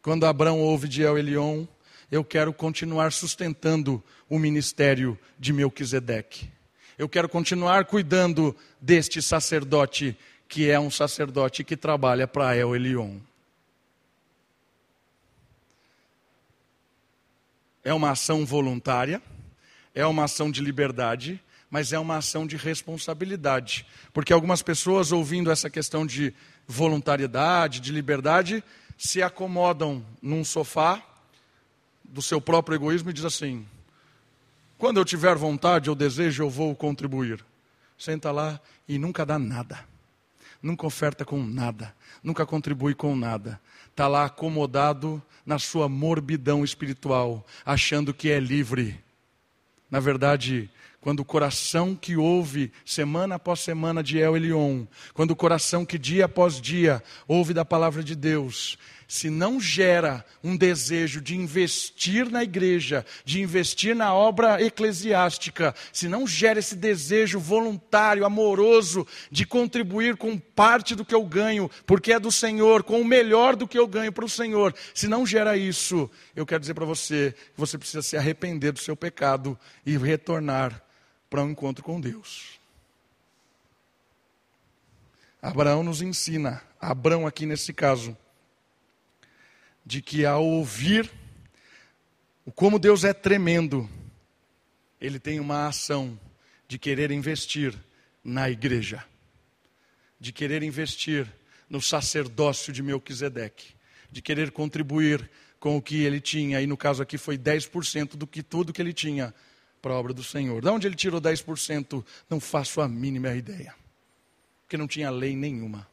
Quando 0.00 0.24
Abraão 0.24 0.60
ouve 0.60 0.88
de 0.88 1.02
El 1.02 1.18
Elion, 1.18 1.66
eu 2.10 2.24
quero 2.24 2.52
continuar 2.52 3.12
sustentando 3.12 4.02
o 4.28 4.38
ministério 4.38 5.18
de 5.38 5.52
Melquisedeque. 5.52 6.48
Eu 6.96 7.08
quero 7.08 7.28
continuar 7.28 7.84
cuidando 7.86 8.54
deste 8.80 9.20
sacerdote 9.20 10.16
que 10.48 10.70
é 10.70 10.78
um 10.78 10.90
sacerdote 10.90 11.64
que 11.64 11.76
trabalha 11.76 12.28
para 12.28 12.54
El 12.54 12.76
Elion. 12.76 13.18
É 17.84 17.92
uma 17.92 18.10
ação 18.10 18.46
voluntária, 18.46 19.22
é 19.94 20.06
uma 20.06 20.24
ação 20.24 20.50
de 20.50 20.60
liberdade, 20.60 21.42
mas 21.70 21.92
é 21.92 21.98
uma 21.98 22.16
ação 22.16 22.46
de 22.46 22.56
responsabilidade. 22.56 23.86
Porque 24.12 24.32
algumas 24.32 24.62
pessoas, 24.62 25.10
ouvindo 25.10 25.50
essa 25.50 25.70
questão 25.70 26.06
de 26.06 26.34
voluntariedade, 26.66 27.80
de 27.80 27.92
liberdade, 27.92 28.62
se 28.96 29.22
acomodam 29.22 30.04
num 30.20 30.44
sofá 30.44 31.02
do 32.04 32.22
seu 32.22 32.40
próprio 32.40 32.76
egoísmo 32.76 33.10
e 33.10 33.12
diz 33.12 33.24
assim: 33.24 33.66
quando 34.82 34.98
eu 34.98 35.04
tiver 35.04 35.36
vontade 35.36 35.88
ou 35.88 35.94
desejo, 35.94 36.42
eu 36.42 36.50
vou 36.50 36.74
contribuir. 36.74 37.44
Senta 37.96 38.32
lá 38.32 38.60
e 38.88 38.98
nunca 38.98 39.24
dá 39.24 39.38
nada. 39.38 39.78
Nunca 40.60 40.84
oferta 40.84 41.24
com 41.24 41.40
nada. 41.40 41.94
Nunca 42.20 42.44
contribui 42.44 42.92
com 42.92 43.14
nada. 43.14 43.60
Está 43.92 44.08
lá 44.08 44.24
acomodado 44.24 45.22
na 45.44 45.58
sua 45.58 45.86
morbidão 45.86 46.64
espiritual, 46.64 47.46
achando 47.64 48.14
que 48.14 48.30
é 48.30 48.40
livre. 48.40 48.98
Na 49.90 50.00
verdade, 50.00 50.70
quando 50.98 51.20
o 51.20 51.24
coração 51.26 51.94
que 51.94 52.16
ouve 52.16 52.72
semana 52.86 53.34
após 53.34 53.60
semana 53.60 54.02
de 54.02 54.18
El 54.18 54.34
Elion, 54.34 54.86
quando 55.12 55.32
o 55.32 55.36
coração 55.36 55.84
que 55.84 55.98
dia 55.98 56.24
após 56.24 56.58
dia 56.58 57.02
ouve 57.28 57.52
da 57.52 57.66
palavra 57.66 58.02
de 58.02 58.16
Deus, 58.16 58.78
se 59.12 59.28
não 59.28 59.60
gera 59.60 60.24
um 60.42 60.56
desejo 60.56 61.20
de 61.20 61.36
investir 61.36 62.30
na 62.30 62.42
igreja, 62.42 63.04
de 63.26 63.42
investir 63.42 63.94
na 63.94 64.14
obra 64.14 64.62
eclesiástica, 64.62 65.74
se 65.92 66.08
não 66.08 66.26
gera 66.26 66.60
esse 66.60 66.74
desejo 66.74 67.38
voluntário, 67.38 68.24
amoroso, 68.24 69.06
de 69.30 69.44
contribuir 69.44 70.16
com 70.16 70.38
parte 70.38 70.94
do 70.94 71.04
que 71.04 71.14
eu 71.14 71.26
ganho, 71.26 71.70
porque 71.86 72.14
é 72.14 72.18
do 72.18 72.32
Senhor, 72.32 72.82
com 72.82 73.02
o 73.02 73.04
melhor 73.04 73.54
do 73.54 73.68
que 73.68 73.78
eu 73.78 73.86
ganho 73.86 74.10
para 74.10 74.24
o 74.24 74.30
Senhor, 74.30 74.74
se 74.94 75.06
não 75.06 75.26
gera 75.26 75.58
isso, 75.58 76.10
eu 76.34 76.46
quero 76.46 76.60
dizer 76.60 76.72
para 76.72 76.86
você 76.86 77.34
que 77.52 77.60
você 77.60 77.76
precisa 77.76 78.00
se 78.00 78.16
arrepender 78.16 78.72
do 78.72 78.78
seu 78.78 78.96
pecado 78.96 79.58
e 79.84 79.94
retornar 79.98 80.82
para 81.28 81.42
um 81.42 81.50
encontro 81.50 81.84
com 81.84 82.00
Deus. 82.00 82.58
Abraão 85.42 85.82
nos 85.82 86.00
ensina, 86.00 86.62
Abraão 86.80 87.26
aqui 87.26 87.44
nesse 87.44 87.74
caso, 87.74 88.16
de 89.84 90.00
que 90.00 90.24
ao 90.24 90.44
ouvir 90.44 91.10
o 92.44 92.50
como 92.50 92.78
Deus 92.78 93.04
é 93.04 93.12
tremendo, 93.12 93.88
ele 95.00 95.18
tem 95.18 95.38
uma 95.38 95.66
ação 95.66 96.18
de 96.66 96.78
querer 96.78 97.10
investir 97.10 97.74
na 98.24 98.50
igreja, 98.50 99.04
de 100.18 100.32
querer 100.32 100.62
investir 100.62 101.26
no 101.68 101.80
sacerdócio 101.80 102.72
de 102.72 102.82
Melquisedeque, 102.82 103.74
de 104.10 104.20
querer 104.20 104.50
contribuir 104.50 105.30
com 105.58 105.76
o 105.76 105.82
que 105.82 106.02
ele 106.02 106.20
tinha, 106.20 106.60
e 106.60 106.66
no 106.66 106.76
caso 106.76 107.02
aqui 107.02 107.16
foi 107.16 107.38
10% 107.38 108.16
do 108.16 108.26
que 108.26 108.42
tudo 108.42 108.72
que 108.72 108.82
ele 108.82 108.92
tinha 108.92 109.32
para 109.80 109.94
a 109.94 109.96
obra 109.96 110.12
do 110.12 110.22
Senhor. 110.22 110.60
De 110.60 110.68
onde 110.68 110.86
ele 110.86 110.96
tirou 110.96 111.20
10%? 111.20 112.04
Não 112.28 112.40
faço 112.40 112.80
a 112.80 112.88
mínima 112.88 113.34
ideia. 113.34 113.74
Porque 114.62 114.76
não 114.76 114.86
tinha 114.86 115.10
lei 115.10 115.36
nenhuma. 115.36 115.86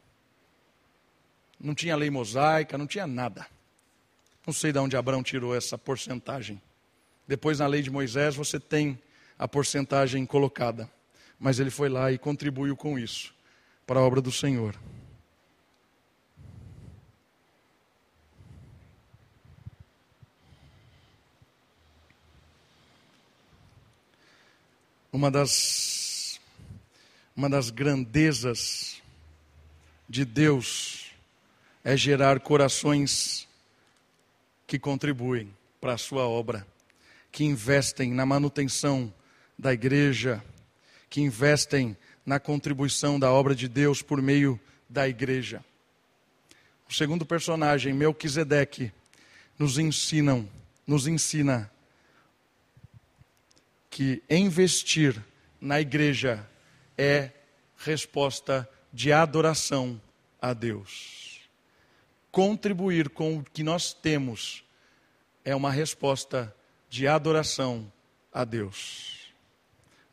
Não 1.59 1.75
tinha 1.75 1.95
lei 1.95 2.09
mosaica, 2.09 2.77
não 2.77 2.87
tinha 2.87 3.05
nada. 3.05 3.45
Não 4.49 4.53
sei 4.53 4.71
de 4.71 4.79
onde 4.79 4.97
Abraão 4.97 5.21
tirou 5.21 5.55
essa 5.55 5.77
porcentagem. 5.77 6.59
Depois, 7.27 7.59
na 7.59 7.67
lei 7.67 7.83
de 7.83 7.91
Moisés, 7.91 8.33
você 8.35 8.59
tem 8.59 8.97
a 9.37 9.47
porcentagem 9.47 10.25
colocada. 10.25 10.89
Mas 11.39 11.59
ele 11.59 11.69
foi 11.69 11.87
lá 11.87 12.11
e 12.11 12.17
contribuiu 12.17 12.75
com 12.75 12.97
isso 12.97 13.31
para 13.85 13.99
a 13.99 14.01
obra 14.01 14.19
do 14.19 14.31
Senhor. 14.31 14.75
Uma 25.11 25.29
das, 25.29 26.41
uma 27.35 27.47
das 27.51 27.69
grandezas 27.69 28.99
de 30.09 30.25
Deus 30.25 31.11
é 31.83 31.95
gerar 31.95 32.39
corações 32.39 33.47
que 34.69 34.77
contribuem 34.77 35.51
para 35.81 35.93
a 35.93 35.97
sua 35.97 36.27
obra, 36.27 36.65
que 37.31 37.43
investem 37.43 38.13
na 38.13 38.23
manutenção 38.23 39.11
da 39.57 39.73
igreja, 39.73 40.43
que 41.09 41.21
investem 41.21 41.97
na 42.23 42.39
contribuição 42.39 43.19
da 43.19 43.31
obra 43.31 43.55
de 43.55 43.67
Deus 43.67 44.03
por 44.03 44.21
meio 44.21 44.59
da 44.87 45.09
igreja. 45.09 45.65
O 46.87 46.93
segundo 46.93 47.25
personagem, 47.25 47.95
Melquisedeque, 47.95 48.91
nos 49.57 49.79
ensinam, 49.79 50.47
nos 50.85 51.07
ensina 51.07 51.71
que 53.89 54.21
investir 54.29 55.19
na 55.59 55.81
igreja 55.81 56.47
é 56.95 57.31
resposta 57.75 58.69
de 58.93 59.11
adoração 59.11 59.99
a 60.39 60.53
Deus 60.53 61.28
contribuir 62.31 63.09
com 63.09 63.37
o 63.37 63.43
que 63.43 63.63
nós 63.63 63.93
temos 63.93 64.63
é 65.43 65.55
uma 65.55 65.71
resposta 65.71 66.53
de 66.89 67.07
adoração 67.07 67.91
a 68.31 68.43
Deus. 68.43 69.33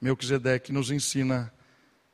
Melquisedeque 0.01 0.73
nos 0.73 0.91
ensina 0.91 1.53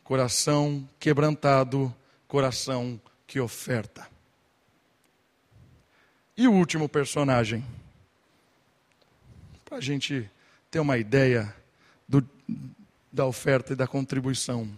coração 0.03 0.89
quebrantado, 0.99 1.95
coração 2.27 3.01
que 3.27 3.41
oferta. 3.41 4.09
E 6.37 6.49
o 6.49 6.53
último 6.53 6.89
personagem, 6.89 7.65
para 9.65 9.79
a 9.79 9.81
gente 9.81 10.31
ter 10.71 10.81
uma 10.81 10.97
ideia 10.97 11.55
do, 12.09 12.27
da 13.13 13.27
oferta 13.27 13.75
e 13.75 13.77
da 13.77 13.87
contribuição. 13.87 14.69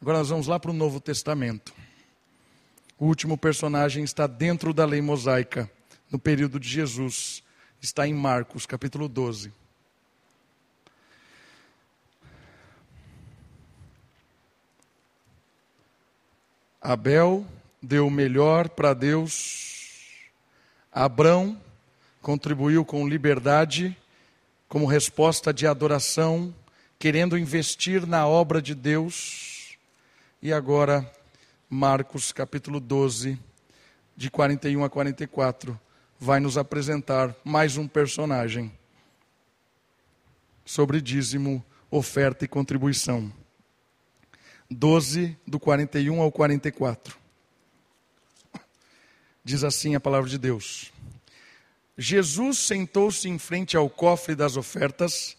Agora 0.00 0.18
nós 0.18 0.28
vamos 0.28 0.46
lá 0.46 0.60
para 0.60 0.70
o 0.70 0.74
Novo 0.74 1.00
Testamento. 1.00 1.72
O 3.02 3.06
último 3.06 3.36
personagem 3.36 4.04
está 4.04 4.28
dentro 4.28 4.72
da 4.72 4.84
lei 4.84 5.02
mosaica, 5.02 5.68
no 6.08 6.20
período 6.20 6.60
de 6.60 6.68
Jesus. 6.68 7.42
Está 7.80 8.06
em 8.06 8.14
Marcos, 8.14 8.64
capítulo 8.64 9.08
12. 9.08 9.52
Abel 16.80 17.44
deu 17.82 18.06
o 18.06 18.10
melhor 18.10 18.68
para 18.68 18.94
Deus. 18.94 20.30
Abrão 20.92 21.60
contribuiu 22.20 22.84
com 22.84 23.08
liberdade, 23.08 23.98
como 24.68 24.86
resposta 24.86 25.52
de 25.52 25.66
adoração, 25.66 26.54
querendo 27.00 27.36
investir 27.36 28.06
na 28.06 28.28
obra 28.28 28.62
de 28.62 28.76
Deus. 28.76 29.76
E 30.40 30.52
agora 30.52 31.12
Marcos 31.74 32.32
capítulo 32.32 32.78
12, 32.78 33.40
de 34.14 34.30
41 34.30 34.84
a 34.84 34.90
44, 34.90 35.80
vai 36.20 36.38
nos 36.38 36.58
apresentar 36.58 37.34
mais 37.42 37.78
um 37.78 37.88
personagem 37.88 38.70
sobre 40.66 41.00
dízimo, 41.00 41.64
oferta 41.90 42.44
e 42.44 42.48
contribuição. 42.48 43.32
12, 44.70 45.34
do 45.46 45.58
41 45.58 46.20
ao 46.20 46.30
44. 46.30 47.16
Diz 49.42 49.64
assim 49.64 49.94
a 49.94 50.00
palavra 50.00 50.28
de 50.28 50.36
Deus: 50.36 50.92
Jesus 51.96 52.58
sentou-se 52.58 53.26
em 53.26 53.38
frente 53.38 53.78
ao 53.78 53.88
cofre 53.88 54.34
das 54.34 54.58
ofertas 54.58 55.38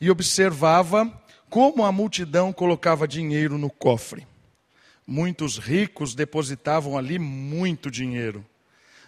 e 0.00 0.08
observava 0.12 1.12
como 1.50 1.84
a 1.84 1.90
multidão 1.90 2.52
colocava 2.52 3.08
dinheiro 3.08 3.58
no 3.58 3.68
cofre. 3.68 4.30
Muitos 5.06 5.58
ricos 5.58 6.14
depositavam 6.14 6.96
ali 6.96 7.18
muito 7.18 7.90
dinheiro. 7.90 8.44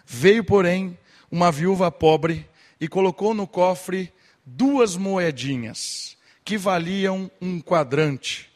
Veio, 0.05 0.43
porém, 0.43 0.97
uma 1.31 1.51
viúva 1.51 1.91
pobre 1.91 2.47
e 2.79 2.87
colocou 2.87 3.33
no 3.33 3.47
cofre 3.47 4.11
duas 4.45 4.95
moedinhas, 4.95 6.17
que 6.43 6.57
valiam 6.57 7.31
um 7.41 7.59
quadrante. 7.59 8.51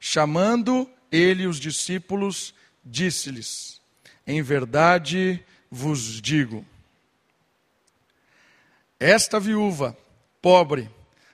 Chamando 0.00 0.90
ele 1.10 1.46
os 1.46 1.60
discípulos, 1.60 2.54
disse-lhes: 2.84 3.80
Em 4.26 4.42
verdade 4.42 5.44
vos 5.70 6.20
digo, 6.20 6.64
Esta 8.98 9.38
viúva, 9.38 9.96
pobre, 10.40 10.90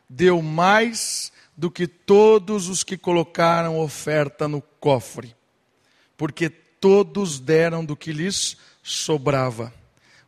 deu 0.09 0.41
mais 0.43 1.33
do 1.59 1.69
que 1.73 1.89
todos 1.89 2.69
os 2.69 2.85
que 2.85 2.97
colocaram 2.97 3.81
oferta 3.81 4.47
no 4.47 4.63
cofre, 4.63 5.35
porque 6.17 6.49
todos 6.49 7.41
deram 7.41 7.85
do 7.85 7.97
que 7.97 8.13
lhes 8.13 8.57
sobrava, 8.81 9.75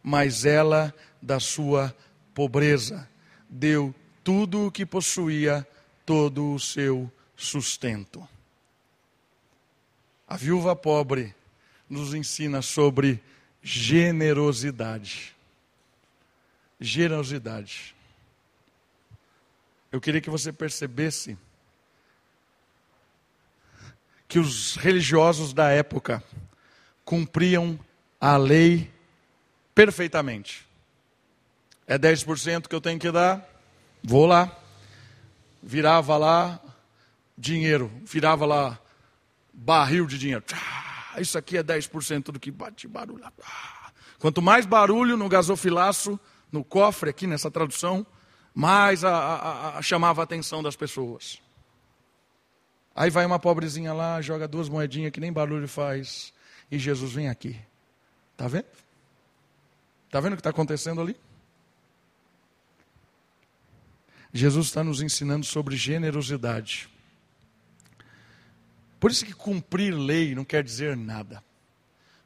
mas 0.03 0.45
ela, 0.45 0.93
da 1.23 1.38
sua 1.38 1.97
pobreza, 2.35 3.09
deu 3.49 3.95
tudo 4.25 4.66
o 4.66 4.73
que 4.73 4.85
possuía, 4.85 5.64
todo 6.05 6.53
o 6.53 6.59
seu 6.59 7.09
sustento. 7.37 8.29
A 10.27 10.37
viúva 10.37 10.75
pobre 10.75 11.33
nos 11.88 12.12
ensina 12.12 12.61
sobre 12.61 13.23
generosidade. 13.62 15.33
Generosidade. 16.81 17.95
Eu 19.92 20.00
queria 20.00 20.20
que 20.20 20.31
você 20.31 20.53
percebesse 20.53 21.37
que 24.29 24.38
os 24.38 24.76
religiosos 24.76 25.53
da 25.53 25.70
época 25.70 26.22
cumpriam 27.05 27.79
a 28.20 28.37
lei 28.37 28.88
perfeitamente. 29.74 30.64
É 31.87 31.98
10% 31.98 32.68
que 32.68 32.74
eu 32.74 32.81
tenho 32.81 33.00
que 33.00 33.11
dar? 33.11 33.44
Vou 34.05 34.26
lá. 34.26 34.57
Virava 35.61 36.16
lá 36.16 36.61
dinheiro, 37.37 37.90
virava 38.05 38.46
lá 38.46 38.79
barril 39.53 40.07
de 40.07 40.18
dinheiro. 40.18 40.44
Isso 41.18 41.37
aqui 41.37 41.57
é 41.57 41.62
10% 41.62 42.24
do 42.31 42.38
que 42.38 42.50
bate 42.50 42.87
barulho. 42.87 43.24
Quanto 44.20 44.40
mais 44.40 44.64
barulho 44.66 45.16
no 45.16 45.29
gasofilaço, 45.29 46.20
no 46.53 46.62
cofre 46.62 47.11
aqui 47.11 47.26
nessa 47.26 47.50
tradução, 47.50 48.07
mais 48.54 49.04
a, 49.04 49.10
a, 49.10 49.78
a, 49.78 49.82
chamava 49.82 50.22
a 50.22 50.24
atenção 50.24 50.62
das 50.62 50.76
pessoas. 50.76 51.40
Aí 52.94 53.10
vai 53.10 53.24
uma 53.24 53.38
pobrezinha 53.38 53.92
lá, 53.92 54.20
joga 54.20 54.48
duas 54.48 54.68
moedinhas 54.68 55.12
que 55.12 55.20
nem 55.20 55.32
barulho 55.32 55.68
faz, 55.68 56.32
e 56.70 56.78
Jesus 56.78 57.12
vem 57.12 57.28
aqui. 57.28 57.58
Está 58.32 58.48
vendo? 58.48 58.66
Está 60.06 60.20
vendo 60.20 60.32
o 60.32 60.36
que 60.36 60.40
está 60.40 60.50
acontecendo 60.50 61.00
ali? 61.00 61.16
Jesus 64.32 64.66
está 64.66 64.84
nos 64.84 65.00
ensinando 65.00 65.44
sobre 65.44 65.76
generosidade. 65.76 66.88
Por 68.98 69.10
isso 69.10 69.24
que 69.24 69.32
cumprir 69.32 69.92
lei 69.92 70.34
não 70.34 70.44
quer 70.44 70.62
dizer 70.62 70.96
nada. 70.96 71.42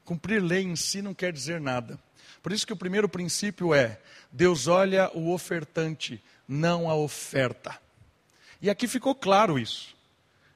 Cumprir 0.04 0.42
lei 0.42 0.64
em 0.64 0.76
si 0.76 1.00
não 1.00 1.14
quer 1.14 1.32
dizer 1.32 1.60
nada. 1.60 1.98
Por 2.44 2.52
isso 2.52 2.66
que 2.66 2.74
o 2.74 2.76
primeiro 2.76 3.08
princípio 3.08 3.72
é: 3.72 3.98
Deus 4.30 4.66
olha 4.66 5.10
o 5.14 5.32
ofertante, 5.32 6.22
não 6.46 6.90
a 6.90 6.94
oferta. 6.94 7.80
E 8.60 8.68
aqui 8.68 8.86
ficou 8.86 9.14
claro 9.14 9.58
isso. 9.58 9.96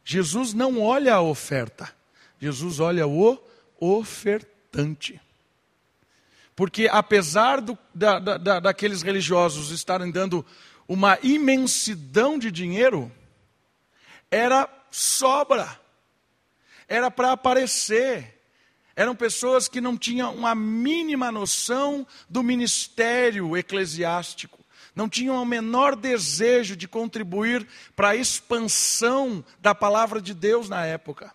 Jesus 0.05 0.53
não 0.53 0.83
olha 0.83 1.15
a 1.15 1.23
oferta, 1.23 1.91
Jesus 2.39 2.79
olha 2.79 3.07
o 3.07 3.39
ofertante. 3.81 5.19
Porque 6.55 6.89
apesar 6.93 7.63
do, 7.63 7.79
da, 7.95 8.19
da, 8.19 8.61
daqueles 8.61 9.01
religiosos 9.01 9.71
estarem 9.71 10.11
dando 10.11 10.45
uma 10.87 11.19
imensidão 11.23 12.39
de 12.39 12.51
dinheiro, 12.51 13.11
era 14.31 14.69
sobra 14.91 15.81
era 16.89 17.11
para 17.11 17.33
aparecer. 17.33 18.38
Eram 18.99 19.15
pessoas 19.15 19.69
que 19.69 19.81
não 19.81 19.97
tinham 19.97 20.45
a 20.45 20.57
mínima 20.57 21.31
noção 21.31 22.05
do 22.29 22.43
ministério 22.43 23.57
eclesiástico, 23.57 24.59
não 24.93 25.09
tinham 25.09 25.41
o 25.41 25.47
menor 25.47 25.95
desejo 25.95 26.75
de 26.75 26.89
contribuir 26.89 27.65
para 27.95 28.09
a 28.09 28.17
expansão 28.17 29.45
da 29.61 29.73
palavra 29.73 30.21
de 30.21 30.35
Deus 30.35 30.69
na 30.69 30.85
época. 30.85 31.33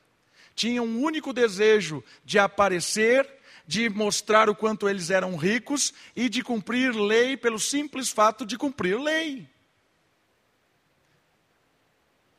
Tinham 0.54 0.86
um 0.86 1.02
único 1.02 1.32
desejo 1.32 2.04
de 2.26 2.38
aparecer, 2.38 3.26
de 3.66 3.90
mostrar 3.90 4.50
o 4.50 4.56
quanto 4.56 4.90
eles 4.90 5.10
eram 5.10 5.38
ricos 5.38 5.94
e 6.14 6.28
de 6.28 6.44
cumprir 6.44 6.94
lei 6.94 7.38
pelo 7.38 7.58
simples 7.58 8.10
fato 8.10 8.46
de 8.46 8.58
cumprir 8.58 9.00
lei. 9.00 9.48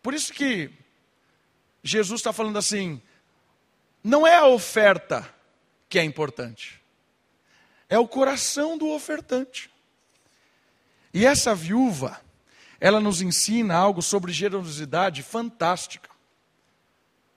Por 0.03 0.13
isso 0.13 0.35
que 0.35 0.71
Jesus 1.83 2.21
está 2.21 2.31
falando 2.31 2.59
assim: 2.59 3.01
não 4.05 4.27
é 4.27 4.37
a 4.37 4.47
oferta 4.47 5.27
que 5.88 5.99
é 5.99 6.05
importante, 6.05 6.79
é 7.88 7.99
o 7.99 8.07
coração 8.07 8.77
do 8.77 8.90
ofertante. 8.90 9.71
E 11.12 11.25
essa 11.25 11.55
viúva, 11.55 12.21
ela 12.79 13.01
nos 13.01 13.23
ensina 13.23 13.75
algo 13.75 14.03
sobre 14.03 14.31
generosidade 14.31 15.23
fantástica, 15.23 16.11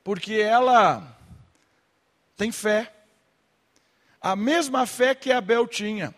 porque 0.03 0.33
ela 0.33 1.17
tem 2.35 2.51
fé, 2.51 2.93
a 4.19 4.35
mesma 4.35 4.85
fé 4.85 5.15
que 5.15 5.31
Abel 5.31 5.67
tinha, 5.67 6.13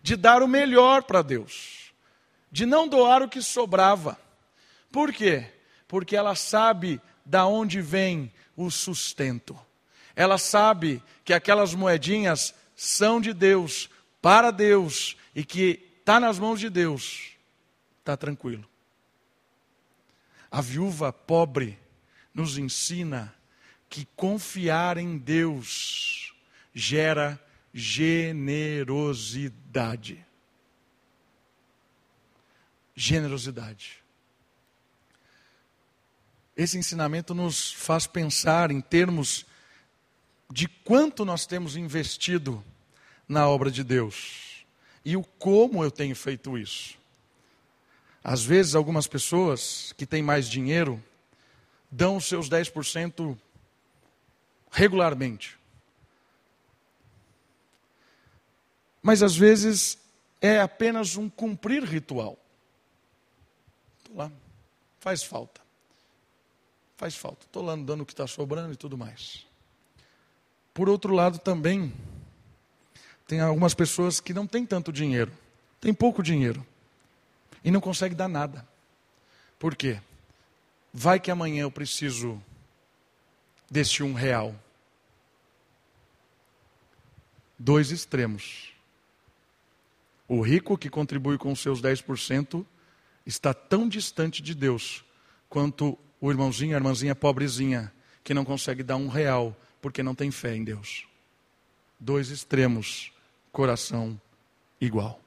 de 0.00 0.14
dar 0.16 0.42
o 0.42 0.48
melhor 0.48 1.02
para 1.02 1.22
Deus, 1.22 1.92
de 2.52 2.64
não 2.64 2.86
doar 2.86 3.22
o 3.22 3.28
que 3.28 3.42
sobrava. 3.42 4.18
Por 4.92 5.12
quê? 5.12 5.52
Porque 5.88 6.14
ela 6.14 6.34
sabe 6.34 7.00
da 7.24 7.46
onde 7.46 7.80
vem 7.80 8.32
o 8.64 8.70
sustento. 8.70 9.58
Ela 10.14 10.38
sabe 10.38 11.02
que 11.24 11.32
aquelas 11.32 11.74
moedinhas 11.74 12.54
são 12.76 13.20
de 13.20 13.32
Deus, 13.32 13.90
para 14.20 14.50
Deus, 14.50 15.16
e 15.34 15.44
que 15.44 15.80
está 15.98 16.20
nas 16.20 16.38
mãos 16.38 16.60
de 16.60 16.68
Deus, 16.68 17.32
está 17.98 18.16
tranquilo. 18.16 18.68
A 20.50 20.60
viúva 20.60 21.12
pobre 21.12 21.78
nos 22.34 22.58
ensina 22.58 23.32
que 23.88 24.04
confiar 24.16 24.98
em 24.98 25.16
Deus 25.16 26.34
gera 26.74 27.40
generosidade. 27.72 30.26
Generosidade. 32.94 33.99
Esse 36.60 36.76
ensinamento 36.76 37.34
nos 37.34 37.72
faz 37.72 38.06
pensar 38.06 38.70
em 38.70 38.82
termos 38.82 39.46
de 40.50 40.68
quanto 40.68 41.24
nós 41.24 41.46
temos 41.46 41.74
investido 41.74 42.62
na 43.26 43.48
obra 43.48 43.70
de 43.70 43.82
Deus 43.82 44.66
e 45.02 45.16
o 45.16 45.24
como 45.24 45.82
eu 45.82 45.90
tenho 45.90 46.14
feito 46.14 46.58
isso. 46.58 46.98
Às 48.22 48.44
vezes, 48.44 48.74
algumas 48.74 49.06
pessoas 49.06 49.94
que 49.96 50.04
têm 50.04 50.22
mais 50.22 50.46
dinheiro 50.50 51.02
dão 51.90 52.18
os 52.18 52.26
seus 52.26 52.50
10% 52.50 53.34
regularmente. 54.70 55.58
Mas 59.02 59.22
às 59.22 59.34
vezes 59.34 59.96
é 60.42 60.60
apenas 60.60 61.16
um 61.16 61.26
cumprir 61.30 61.82
ritual. 61.84 62.38
Lá, 64.14 64.30
faz 64.98 65.22
falta. 65.22 65.59
Faz 67.00 67.16
falta. 67.16 67.46
Estou 67.46 67.64
lá 67.64 67.74
dando 67.76 68.02
o 68.02 68.04
que 68.04 68.12
está 68.12 68.26
sobrando 68.26 68.74
e 68.74 68.76
tudo 68.76 68.98
mais. 68.98 69.46
Por 70.74 70.86
outro 70.86 71.14
lado, 71.14 71.38
também, 71.38 71.94
tem 73.26 73.40
algumas 73.40 73.72
pessoas 73.72 74.20
que 74.20 74.34
não 74.34 74.46
têm 74.46 74.66
tanto 74.66 74.92
dinheiro, 74.92 75.32
têm 75.80 75.94
pouco 75.94 76.22
dinheiro, 76.22 76.62
e 77.64 77.70
não 77.70 77.80
conseguem 77.80 78.14
dar 78.14 78.28
nada. 78.28 78.68
Por 79.58 79.74
quê? 79.74 79.98
Vai 80.92 81.18
que 81.18 81.30
amanhã 81.30 81.62
eu 81.62 81.70
preciso 81.70 82.38
deste 83.70 84.02
um 84.02 84.12
real. 84.12 84.54
Dois 87.58 87.90
extremos. 87.90 88.74
O 90.28 90.42
rico 90.42 90.76
que 90.76 90.90
contribui 90.90 91.38
com 91.38 91.56
seus 91.56 91.80
10% 91.80 92.62
está 93.24 93.54
tão 93.54 93.88
distante 93.88 94.42
de 94.42 94.54
Deus 94.54 95.02
quanto 95.48 95.98
o 96.20 96.30
irmãozinho, 96.30 96.74
a 96.74 96.78
irmãzinha 96.78 97.14
pobrezinha, 97.14 97.92
que 98.22 98.34
não 98.34 98.44
consegue 98.44 98.82
dar 98.82 98.96
um 98.96 99.08
real 99.08 99.56
porque 99.80 100.02
não 100.02 100.14
tem 100.14 100.30
fé 100.30 100.54
em 100.54 100.62
Deus. 100.62 101.06
Dois 101.98 102.30
extremos, 102.30 103.12
coração 103.50 104.20
igual. 104.80 105.20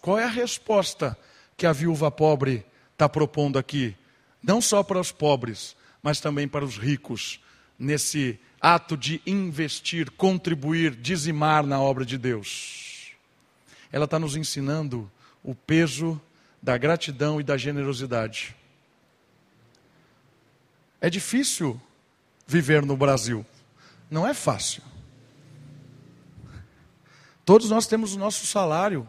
Qual 0.00 0.18
é 0.18 0.24
a 0.24 0.28
resposta 0.28 1.16
que 1.56 1.66
a 1.66 1.72
viúva 1.72 2.10
pobre 2.10 2.64
está 2.92 3.08
propondo 3.08 3.58
aqui? 3.58 3.96
Não 4.42 4.60
só 4.60 4.82
para 4.82 5.00
os 5.00 5.12
pobres, 5.12 5.76
mas 6.02 6.20
também 6.20 6.48
para 6.48 6.64
os 6.64 6.76
ricos, 6.76 7.40
nesse 7.78 8.38
ato 8.60 8.96
de 8.96 9.20
investir, 9.26 10.10
contribuir, 10.10 10.94
dizimar 10.94 11.64
na 11.64 11.80
obra 11.80 12.04
de 12.04 12.18
Deus. 12.18 13.12
Ela 13.90 14.04
está 14.06 14.18
nos 14.18 14.36
ensinando 14.36 15.10
o 15.42 15.54
peso 15.54 16.20
da 16.60 16.76
gratidão 16.78 17.40
e 17.40 17.44
da 17.44 17.56
generosidade. 17.56 18.56
É 21.02 21.10
difícil 21.10 21.80
viver 22.46 22.86
no 22.86 22.96
Brasil. 22.96 23.44
Não 24.08 24.24
é 24.24 24.32
fácil. 24.32 24.84
Todos 27.44 27.68
nós 27.68 27.88
temos 27.88 28.14
o 28.14 28.18
nosso 28.20 28.46
salário 28.46 29.08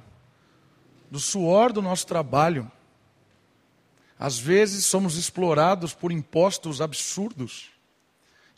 do 1.12 1.20
suor 1.20 1.72
do 1.72 1.84
nosso 1.84 2.08
trabalho. 2.08 2.72
Às 4.18 4.40
vezes 4.40 4.88
somos 4.88 5.18
explorados 5.18 5.94
por 5.94 6.12
impostos 6.12 6.82
absurdos. 6.82 7.70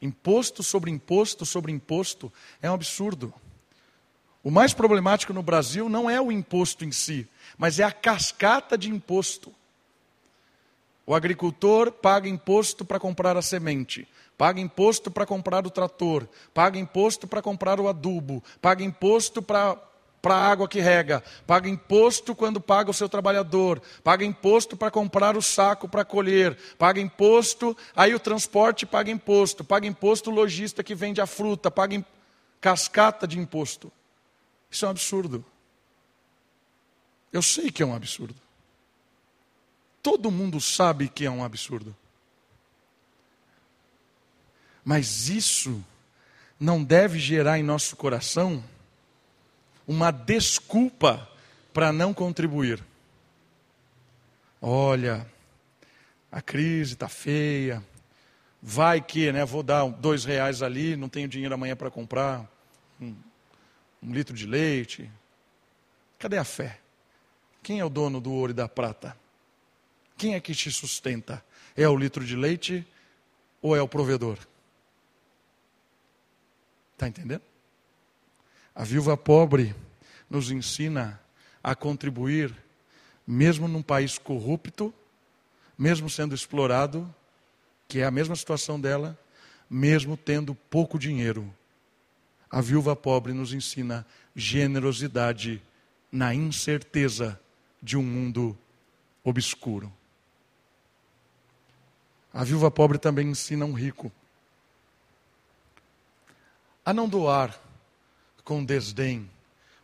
Imposto 0.01 0.63
sobre 0.63 0.89
imposto 0.89 1.45
sobre 1.45 1.73
imposto 1.73 2.31
é 2.61 2.71
um 2.71 2.73
absurdo. 2.73 3.33
O 4.41 4.49
mais 4.49 4.73
problemático 4.73 5.33
no 5.33 5.43
Brasil 5.43 5.89
não 5.89 6.09
é 6.09 6.21
o 6.21 6.31
imposto 6.31 6.85
em 6.85 6.91
si, 6.93 7.27
mas 7.57 7.79
é 7.79 7.83
a 7.83 7.91
cascata 7.91 8.77
de 8.77 8.89
imposto. 8.89 9.53
O 11.05 11.13
agricultor 11.13 11.91
paga 11.91 12.27
imposto 12.27 12.83
para 12.83 12.99
comprar 12.99 13.37
a 13.37 13.41
semente, 13.41 14.07
paga 14.37 14.59
imposto 14.59 15.11
para 15.11 15.25
comprar 15.25 15.65
o 15.65 15.69
trator, 15.69 16.27
paga 16.53 16.79
imposto 16.79 17.27
para 17.27 17.41
comprar 17.41 17.79
o 17.79 17.87
adubo, 17.87 18.43
paga 18.61 18.83
imposto 18.83 19.41
para 19.41 19.77
para 20.25 20.37
a 20.37 20.49
água 20.49 20.67
que 20.67 20.79
rega, 20.79 21.23
paga 21.45 21.69
imposto 21.69 22.33
quando 22.33 22.59
paga 22.59 22.89
o 22.89 22.93
seu 22.95 23.07
trabalhador, 23.07 23.79
paga 24.03 24.25
imposto 24.25 24.75
para 24.75 24.89
comprar 24.89 25.37
o 25.37 25.41
saco 25.41 25.87
para 25.87 26.03
colher, 26.03 26.57
paga 26.79 26.99
imposto, 26.99 27.77
aí 27.95 28.15
o 28.15 28.19
transporte 28.19 28.87
paga 28.87 29.11
imposto, 29.11 29.63
paga 29.63 29.85
imposto 29.85 30.31
o 30.31 30.33
lojista 30.33 30.83
que 30.83 30.95
vende 30.95 31.21
a 31.21 31.27
fruta, 31.27 31.69
paga 31.69 32.03
cascata 32.59 33.27
de 33.27 33.37
imposto. 33.37 33.91
Isso 34.71 34.83
é 34.83 34.87
um 34.87 34.91
absurdo. 34.91 35.45
Eu 37.31 37.43
sei 37.43 37.69
que 37.69 37.83
é 37.83 37.85
um 37.85 37.93
absurdo. 37.93 38.44
Todo 40.05 40.29
mundo 40.29 40.61
sabe 40.61 41.09
que 41.09 41.25
é 41.25 41.31
um 41.31 41.43
absurdo. 41.43 41.95
Mas 44.83 45.29
isso 45.29 45.83
não 46.59 46.83
deve 46.83 47.17
gerar 47.17 47.57
em 47.57 47.63
nosso 47.63 47.95
coração 47.95 48.63
uma 49.87 50.11
desculpa 50.11 51.27
para 51.73 51.91
não 51.91 52.13
contribuir. 52.13 52.83
Olha, 54.61 55.25
a 56.31 56.39
crise 56.39 56.93
está 56.93 57.09
feia. 57.09 57.83
Vai 58.61 59.01
que, 59.01 59.31
né? 59.31 59.43
Vou 59.43 59.63
dar 59.63 59.87
dois 59.87 60.23
reais 60.23 60.61
ali, 60.61 60.95
não 60.95 61.09
tenho 61.09 61.27
dinheiro 61.27 61.55
amanhã 61.55 61.75
para 61.75 61.89
comprar 61.89 62.47
um, 63.01 63.15
um 64.03 64.13
litro 64.13 64.35
de 64.35 64.45
leite. 64.45 65.09
Cadê 66.19 66.37
a 66.37 66.43
fé? 66.43 66.79
Quem 67.63 67.79
é 67.79 67.85
o 67.85 67.89
dono 67.89 68.21
do 68.21 68.31
ouro 68.31 68.51
e 68.51 68.53
da 68.53 68.69
prata? 68.69 69.24
Quem 70.17 70.33
é 70.33 70.39
que 70.39 70.53
te 70.53 70.71
sustenta? 70.71 71.43
É 71.75 71.87
o 71.87 71.95
litro 71.95 72.25
de 72.25 72.35
leite 72.35 72.85
ou 73.61 73.75
é 73.75 73.81
o 73.81 73.87
provedor? 73.87 74.37
Está 76.93 77.07
entendendo? 77.07 77.41
A 78.73 78.83
viúva 78.83 79.17
pobre 79.17 79.75
nos 80.29 80.51
ensina 80.51 81.19
a 81.63 81.75
contribuir, 81.75 82.55
mesmo 83.27 83.67
num 83.67 83.81
país 83.81 84.17
corrupto, 84.17 84.93
mesmo 85.77 86.09
sendo 86.09 86.33
explorado, 86.33 87.13
que 87.87 87.99
é 87.99 88.05
a 88.05 88.11
mesma 88.11 88.35
situação 88.35 88.79
dela, 88.79 89.17
mesmo 89.69 90.15
tendo 90.15 90.55
pouco 90.55 90.97
dinheiro. 90.97 91.53
A 92.49 92.61
viúva 92.61 92.95
pobre 92.95 93.33
nos 93.33 93.51
ensina 93.51 94.05
generosidade 94.35 95.61
na 96.11 96.33
incerteza 96.33 97.39
de 97.81 97.97
um 97.97 98.03
mundo 98.03 98.57
obscuro. 99.23 99.91
A 102.35 102.43
viúva 102.43 102.69
pobre 102.69 102.97
também 102.97 103.29
ensina 103.29 103.63
um 103.63 103.71
rico 103.71 104.11
a 106.83 106.93
não 106.93 107.07
doar 107.07 107.57
com 108.43 108.63
desdém, 108.63 109.31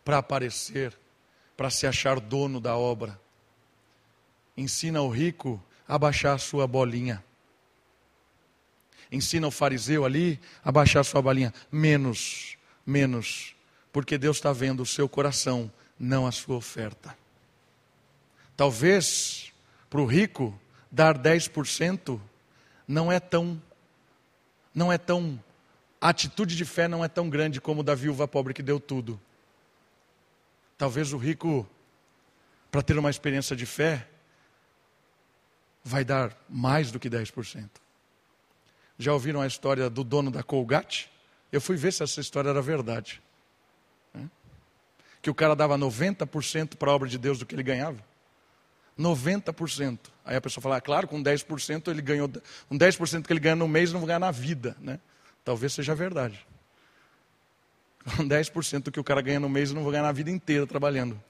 para 0.04 0.18
aparecer, 0.18 0.96
para 1.56 1.70
se 1.70 1.86
achar 1.86 2.20
dono 2.20 2.60
da 2.60 2.76
obra. 2.76 3.18
Ensina 4.54 5.00
o 5.00 5.08
rico 5.08 5.60
a 5.88 5.98
baixar 5.98 6.34
a 6.34 6.38
sua 6.38 6.66
bolinha. 6.66 7.24
Ensina 9.10 9.46
o 9.46 9.50
fariseu 9.50 10.04
ali 10.04 10.38
a 10.62 10.70
baixar 10.70 11.00
a 11.00 11.04
sua 11.04 11.22
bolinha. 11.22 11.54
Menos, 11.72 12.58
menos, 12.84 13.56
porque 13.90 14.18
Deus 14.18 14.36
está 14.36 14.52
vendo 14.52 14.82
o 14.82 14.86
seu 14.86 15.08
coração, 15.08 15.72
não 15.98 16.26
a 16.26 16.30
sua 16.30 16.56
oferta. 16.56 17.16
Talvez 18.54 19.52
para 19.88 20.02
o 20.02 20.06
rico 20.06 20.56
dar 20.90 21.18
10% 21.18 22.20
não 22.86 23.10
é 23.10 23.20
tão 23.20 23.60
não 24.74 24.92
é 24.92 24.98
tão 24.98 25.42
a 26.00 26.08
atitude 26.08 26.56
de 26.56 26.64
fé 26.64 26.88
não 26.88 27.04
é 27.04 27.08
tão 27.08 27.30
grande 27.30 27.60
como 27.60 27.82
da 27.82 27.94
viúva 27.94 28.26
pobre 28.26 28.52
que 28.52 28.62
deu 28.62 28.80
tudo. 28.80 29.20
Talvez 30.76 31.12
o 31.12 31.16
rico, 31.16 31.64
para 32.70 32.82
ter 32.82 32.98
uma 32.98 33.08
experiência 33.08 33.54
de 33.54 33.64
fé, 33.64 34.08
vai 35.84 36.04
dar 36.04 36.36
mais 36.48 36.90
do 36.90 36.98
que 36.98 37.08
10%. 37.08 37.68
Já 38.98 39.12
ouviram 39.12 39.40
a 39.40 39.46
história 39.46 39.88
do 39.88 40.02
dono 40.02 40.28
da 40.28 40.42
Colgate? 40.42 41.08
Eu 41.52 41.60
fui 41.60 41.76
ver 41.76 41.92
se 41.92 42.02
essa 42.02 42.20
história 42.20 42.50
era 42.50 42.60
verdade. 42.60 43.22
Né? 44.12 44.28
Que 45.20 45.30
o 45.30 45.34
cara 45.34 45.54
dava 45.54 45.78
90% 45.78 46.76
para 46.76 46.90
a 46.90 46.94
obra 46.94 47.08
de 47.08 47.18
Deus 47.18 47.38
do 47.38 47.46
que 47.46 47.54
ele 47.54 47.62
ganhava. 47.62 48.02
90%. 48.98 49.98
Aí 50.24 50.36
a 50.36 50.40
pessoa 50.40 50.62
fala, 50.62 50.76
ah, 50.76 50.80
claro, 50.80 51.08
com 51.08 51.22
10% 51.22 51.88
ele 51.88 52.02
ganhou, 52.02 52.30
com 52.68 52.78
10% 52.78 53.26
que 53.26 53.32
ele 53.32 53.40
ganha 53.40 53.56
no 53.56 53.66
mês 53.66 53.92
não 53.92 54.00
vai 54.00 54.08
ganhar 54.08 54.18
na 54.18 54.30
vida, 54.30 54.76
né? 54.80 55.00
Talvez 55.44 55.72
seja 55.72 55.94
verdade. 55.94 56.38
Com 58.16 58.28
10% 58.28 58.82
do 58.82 58.92
que 58.92 59.00
o 59.00 59.04
cara 59.04 59.20
ganha 59.20 59.40
no 59.40 59.48
mês, 59.48 59.72
não 59.72 59.82
vou 59.82 59.90
ganhar 59.92 60.02
na 60.02 60.12
vida 60.12 60.30
inteira 60.30 60.66
trabalhando. 60.66 61.20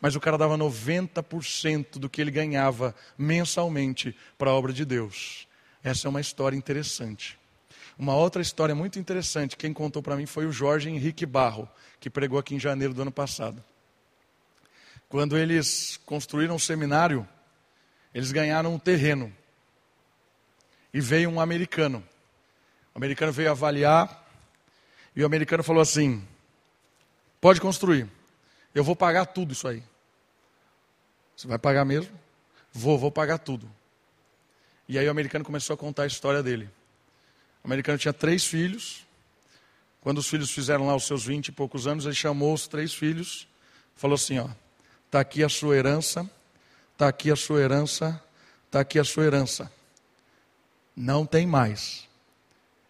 Mas 0.00 0.16
o 0.16 0.20
cara 0.20 0.36
dava 0.36 0.58
90% 0.58 1.98
do 1.98 2.08
que 2.08 2.20
ele 2.20 2.30
ganhava 2.30 2.94
mensalmente 3.16 4.16
para 4.36 4.50
a 4.50 4.54
obra 4.54 4.72
de 4.72 4.84
Deus. 4.84 5.46
Essa 5.82 6.08
é 6.08 6.10
uma 6.10 6.20
história 6.20 6.56
interessante. 6.56 7.38
Uma 7.96 8.16
outra 8.16 8.42
história 8.42 8.74
muito 8.74 8.98
interessante, 8.98 9.56
quem 9.56 9.72
contou 9.72 10.02
para 10.02 10.16
mim 10.16 10.26
foi 10.26 10.46
o 10.46 10.52
Jorge 10.52 10.88
Henrique 10.88 11.26
Barro, 11.26 11.68
que 12.00 12.10
pregou 12.10 12.38
aqui 12.38 12.54
em 12.54 12.60
janeiro 12.60 12.94
do 12.94 13.02
ano 13.02 13.12
passado. 13.12 13.62
Quando 15.12 15.36
eles 15.36 16.00
construíram 16.06 16.54
o 16.54 16.56
um 16.56 16.58
seminário, 16.58 17.28
eles 18.14 18.32
ganharam 18.32 18.72
um 18.72 18.78
terreno. 18.78 19.30
E 20.90 21.02
veio 21.02 21.28
um 21.28 21.38
americano. 21.38 22.02
O 22.94 22.98
americano 22.98 23.30
veio 23.30 23.50
avaliar 23.50 24.26
e 25.14 25.22
o 25.22 25.26
americano 25.26 25.62
falou 25.62 25.82
assim: 25.82 26.26
pode 27.42 27.60
construir, 27.60 28.08
eu 28.74 28.82
vou 28.82 28.96
pagar 28.96 29.26
tudo 29.26 29.52
isso 29.52 29.68
aí. 29.68 29.82
Você 31.36 31.46
vai 31.46 31.58
pagar 31.58 31.84
mesmo? 31.84 32.18
Vou, 32.72 32.98
vou 32.98 33.12
pagar 33.12 33.36
tudo. 33.36 33.70
E 34.88 34.98
aí 34.98 35.06
o 35.06 35.10
americano 35.10 35.44
começou 35.44 35.74
a 35.74 35.76
contar 35.76 36.04
a 36.04 36.06
história 36.06 36.42
dele. 36.42 36.70
O 37.62 37.68
americano 37.68 37.98
tinha 37.98 38.14
três 38.14 38.46
filhos. 38.46 39.06
Quando 40.00 40.16
os 40.16 40.26
filhos 40.26 40.50
fizeram 40.50 40.86
lá 40.86 40.96
os 40.96 41.06
seus 41.06 41.22
vinte 41.22 41.48
e 41.48 41.52
poucos 41.52 41.86
anos, 41.86 42.06
ele 42.06 42.14
chamou 42.14 42.54
os 42.54 42.66
três 42.66 42.94
filhos, 42.94 43.46
falou 43.94 44.14
assim: 44.14 44.38
ó, 44.38 44.48
tá 45.12 45.20
aqui 45.20 45.44
a 45.44 45.48
sua 45.50 45.76
herança, 45.76 46.28
tá 46.96 47.06
aqui 47.06 47.30
a 47.30 47.36
sua 47.36 47.60
herança, 47.60 48.18
tá 48.70 48.80
aqui 48.80 48.98
a 48.98 49.04
sua 49.04 49.24
herança. 49.24 49.70
Não 50.96 51.26
tem 51.26 51.46
mais. 51.46 52.08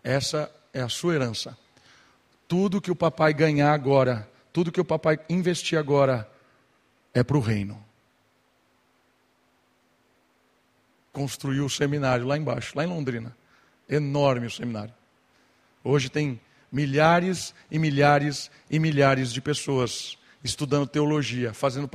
Essa 0.05 0.49
é 0.73 0.81
a 0.81 0.89
sua 0.89 1.17
herança. 1.17 1.59
Tudo 2.47 2.81
que 2.81 2.93
o 2.93 2.95
papai 2.95 3.35
ganhar 3.35 3.73
agora, 3.73 4.31
tudo 4.53 4.71
que 4.71 4.81
o 4.81 4.85
papai 4.85 5.19
investir 5.29 5.77
agora, 5.77 6.31
é 7.13 7.25
para 7.25 7.37
o 7.37 7.41
reino. 7.41 7.85
Construiu 11.13 11.65
o 11.65 11.71
seminário 11.71 12.25
lá 12.25 12.39
embaixo, 12.39 12.73
lá 12.77 12.85
em 12.85 12.89
Londrina. 12.89 13.37
Enorme 13.89 14.47
o 14.47 14.51
seminário. 14.51 14.95
Hoje 15.83 16.09
tem 16.09 16.41
milhares 16.71 17.53
e 17.69 17.81
milhares 17.81 18.49
e 18.71 18.79
milhares 18.79 19.33
de 19.33 19.41
pessoas 19.41 20.17
estudando 20.43 20.87
teologia, 20.87 21.55
fazendo, 21.55 21.89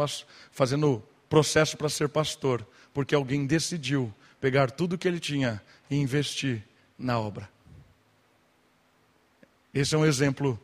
fazendo 0.52 1.04
processo 1.30 1.78
para 1.78 1.90
ser 1.90 2.10
pastor, 2.10 2.66
porque 2.94 3.14
alguém 3.14 3.46
decidiu 3.46 4.14
pegar 4.40 4.72
tudo 4.72 4.98
que 4.98 5.08
ele 5.08 5.20
tinha 5.20 5.62
e 5.90 5.96
investir 5.96 6.64
na 6.98 7.20
obra. 7.20 7.50
Esse 9.74 9.96
é 9.96 9.98
um 9.98 10.06
exemplo 10.06 10.60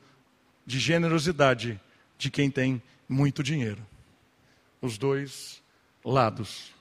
de 0.66 0.80
generosidade 0.80 1.80
de 2.18 2.32
quem 2.32 2.50
tem 2.50 2.82
muito 3.08 3.44
dinheiro. 3.44 3.86
Os 4.82 4.98
dois 4.98 5.62
lados. 6.04 6.72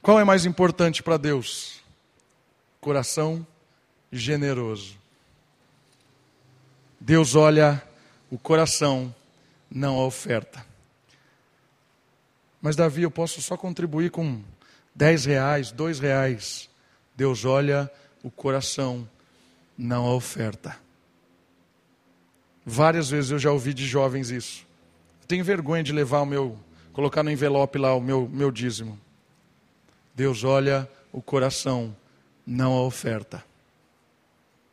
Qual 0.00 0.20
é 0.20 0.24
mais 0.24 0.46
importante 0.46 1.02
para 1.02 1.16
Deus? 1.16 1.80
Coração 2.80 3.46
generoso. 4.12 4.96
Deus 7.00 7.34
olha 7.34 7.82
o 8.30 8.38
coração, 8.38 9.14
não 9.70 9.98
a 9.98 10.04
oferta. 10.04 10.64
Mas 12.60 12.74
Davi, 12.74 13.02
eu 13.02 13.10
posso 13.10 13.40
só 13.40 13.56
contribuir 13.56 14.10
com 14.10 14.42
dez 14.94 15.24
reais, 15.24 15.70
dois 15.70 16.00
reais. 16.00 16.68
Deus 17.14 17.44
olha 17.44 17.90
o 18.22 18.30
coração, 18.30 19.08
não 19.76 20.06
a 20.06 20.14
oferta. 20.14 20.76
Várias 22.64 23.08
vezes 23.08 23.30
eu 23.30 23.38
já 23.38 23.50
ouvi 23.50 23.72
de 23.72 23.86
jovens 23.86 24.30
isso. 24.30 24.66
Tenho 25.26 25.44
vergonha 25.44 25.82
de 25.82 25.92
levar 25.92 26.20
o 26.22 26.26
meu 26.26 26.58
colocar 26.92 27.22
no 27.22 27.30
envelope 27.30 27.78
lá 27.78 27.94
o 27.94 28.00
meu, 28.00 28.28
meu 28.28 28.50
dízimo. 28.50 28.98
Deus 30.14 30.42
olha 30.42 30.90
o 31.12 31.22
coração, 31.22 31.94
não 32.44 32.72
a 32.72 32.82
oferta. 32.82 33.44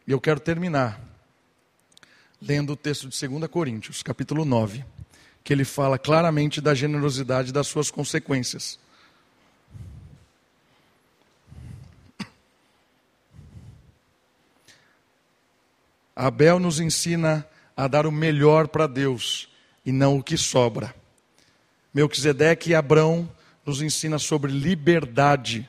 E 0.07 0.11
eu 0.11 0.19
quero 0.19 0.39
terminar 0.39 0.99
lendo 2.47 2.73
o 2.73 2.75
texto 2.75 3.09
de 3.09 3.27
2 3.27 3.47
Coríntios, 3.47 4.03
capítulo 4.03 4.45
9, 4.45 4.85
que 5.43 5.51
ele 5.51 5.65
fala 5.65 5.97
claramente 5.97 6.61
da 6.61 6.75
generosidade 6.75 7.49
e 7.49 7.51
das 7.51 7.65
suas 7.65 7.89
consequências. 7.89 8.77
Abel 16.15 16.59
nos 16.59 16.79
ensina 16.79 17.45
a 17.75 17.87
dar 17.87 18.05
o 18.05 18.11
melhor 18.11 18.67
para 18.67 18.85
Deus 18.85 19.49
e 19.83 19.91
não 19.91 20.19
o 20.19 20.23
que 20.23 20.37
sobra. 20.37 20.93
Melquisedeque 21.91 22.69
e 22.69 22.75
Abrão 22.75 23.29
nos 23.65 23.81
ensina 23.81 24.19
sobre 24.19 24.51
liberdade 24.51 25.67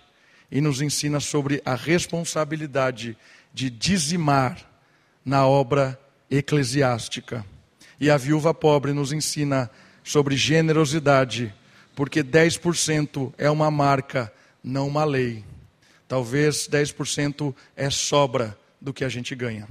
e 0.50 0.60
nos 0.60 0.82
ensina 0.82 1.20
sobre 1.20 1.62
a 1.64 1.74
responsabilidade 1.74 3.16
de 3.52 3.70
dizimar 3.70 4.58
na 5.24 5.46
obra 5.46 5.98
eclesiástica. 6.30 7.44
E 8.00 8.10
a 8.10 8.16
viúva 8.16 8.52
pobre 8.52 8.92
nos 8.92 9.12
ensina 9.12 9.70
sobre 10.04 10.36
generosidade, 10.36 11.54
porque 11.94 12.22
10% 12.22 13.32
é 13.38 13.50
uma 13.50 13.70
marca, 13.70 14.32
não 14.62 14.88
uma 14.88 15.04
lei. 15.04 15.44
Talvez 16.06 16.68
10% 16.68 17.54
é 17.74 17.90
sobra 17.90 18.56
do 18.80 18.92
que 18.92 19.04
a 19.04 19.08
gente 19.08 19.34
ganha. 19.34 19.68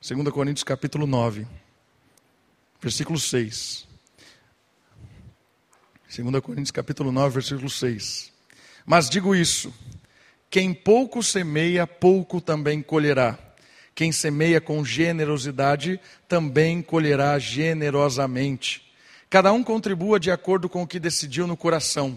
2 0.00 0.28
Coríntios 0.30 0.64
capítulo 0.64 1.06
9, 1.06 1.46
versículo 2.80 3.18
6. 3.18 3.86
2 6.16 6.40
Coríntios 6.40 6.70
capítulo 6.70 7.12
9, 7.12 7.34
versículo 7.34 7.68
6. 7.68 8.32
Mas 8.86 9.10
digo 9.10 9.34
isso: 9.34 9.74
quem 10.48 10.72
pouco 10.72 11.22
semeia, 11.22 11.86
pouco 11.86 12.40
também 12.40 12.80
colherá. 12.80 13.47
Quem 13.98 14.12
semeia 14.12 14.60
com 14.60 14.84
generosidade, 14.84 15.98
também 16.28 16.80
colherá 16.80 17.36
generosamente. 17.36 18.80
Cada 19.28 19.50
um 19.50 19.64
contribua 19.64 20.20
de 20.20 20.30
acordo 20.30 20.68
com 20.68 20.84
o 20.84 20.86
que 20.86 21.00
decidiu 21.00 21.48
no 21.48 21.56
coração, 21.56 22.16